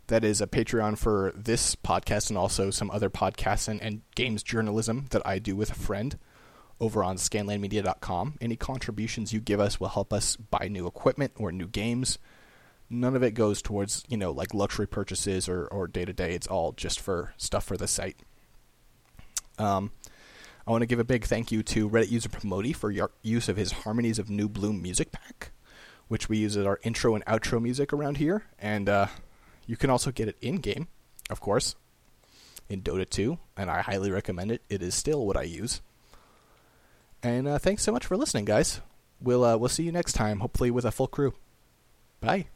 That 0.07 0.23
is 0.23 0.41
a 0.41 0.47
Patreon 0.47 0.97
for 0.97 1.31
this 1.35 1.75
podcast 1.75 2.29
and 2.29 2.37
also 2.37 2.71
some 2.71 2.89
other 2.89 3.11
podcasts 3.11 3.67
and, 3.67 3.79
and 3.79 4.01
games 4.15 4.41
journalism 4.41 5.05
that 5.11 5.21
I 5.25 5.37
do 5.37 5.55
with 5.55 5.71
a 5.71 5.75
friend 5.75 6.17
over 6.79 7.03
on 7.03 7.17
scanlandmedia.com. 7.17 8.35
Any 8.41 8.55
contributions 8.55 9.33
you 9.33 9.39
give 9.39 9.59
us 9.59 9.79
will 9.79 9.89
help 9.89 10.11
us 10.11 10.35
buy 10.35 10.67
new 10.67 10.87
equipment 10.87 11.33
or 11.35 11.51
new 11.51 11.67
games. 11.67 12.17
None 12.89 13.15
of 13.15 13.21
it 13.21 13.35
goes 13.35 13.61
towards, 13.61 14.03
you 14.07 14.17
know, 14.17 14.31
like 14.31 14.55
luxury 14.55 14.87
purchases 14.87 15.47
or, 15.47 15.65
or 15.67 15.87
day-to-day. 15.87 16.33
It's 16.33 16.47
all 16.47 16.71
just 16.71 16.99
for 16.99 17.33
stuff 17.37 17.63
for 17.63 17.77
the 17.77 17.87
site. 17.87 18.17
Um, 19.59 19.91
I 20.65 20.71
want 20.71 20.81
to 20.81 20.87
give 20.87 20.99
a 20.99 21.03
big 21.03 21.25
thank 21.25 21.51
you 21.51 21.63
to 21.63 21.89
Reddit 21.89 22.11
user 22.11 22.29
Promoti 22.29 22.75
for 22.75 22.91
your 22.91 23.11
use 23.21 23.49
of 23.49 23.57
his 23.57 23.71
Harmonies 23.71 24.19
of 24.19 24.29
New 24.29 24.47
Bloom 24.47 24.81
music 24.81 25.11
pack, 25.11 25.51
which 26.07 26.29
we 26.29 26.37
use 26.37 26.55
as 26.55 26.65
our 26.65 26.79
intro 26.83 27.15
and 27.15 27.25
outro 27.25 27.61
music 27.61 27.91
around 27.91 28.17
here. 28.17 28.43
And 28.59 28.87
uh, 28.87 29.07
you 29.65 29.77
can 29.77 29.89
also 29.89 30.11
get 30.11 30.27
it 30.27 30.37
in 30.41 30.57
game, 30.57 30.87
of 31.29 31.39
course, 31.39 31.75
in 32.69 32.81
Dota 32.81 33.09
2, 33.09 33.37
and 33.57 33.69
I 33.69 33.81
highly 33.81 34.11
recommend 34.11 34.51
it. 34.51 34.61
It 34.69 34.81
is 34.81 34.95
still 34.95 35.25
what 35.25 35.37
I 35.37 35.43
use. 35.43 35.81
And 37.21 37.47
uh, 37.47 37.59
thanks 37.59 37.83
so 37.83 37.91
much 37.91 38.05
for 38.05 38.15
listening, 38.15 38.45
guys. 38.45 38.81
We'll 39.21 39.43
uh, 39.43 39.57
we'll 39.57 39.69
see 39.69 39.83
you 39.83 39.91
next 39.91 40.13
time, 40.13 40.39
hopefully 40.39 40.71
with 40.71 40.85
a 40.85 40.91
full 40.91 41.07
crew. 41.07 41.33
Bye. 42.21 42.47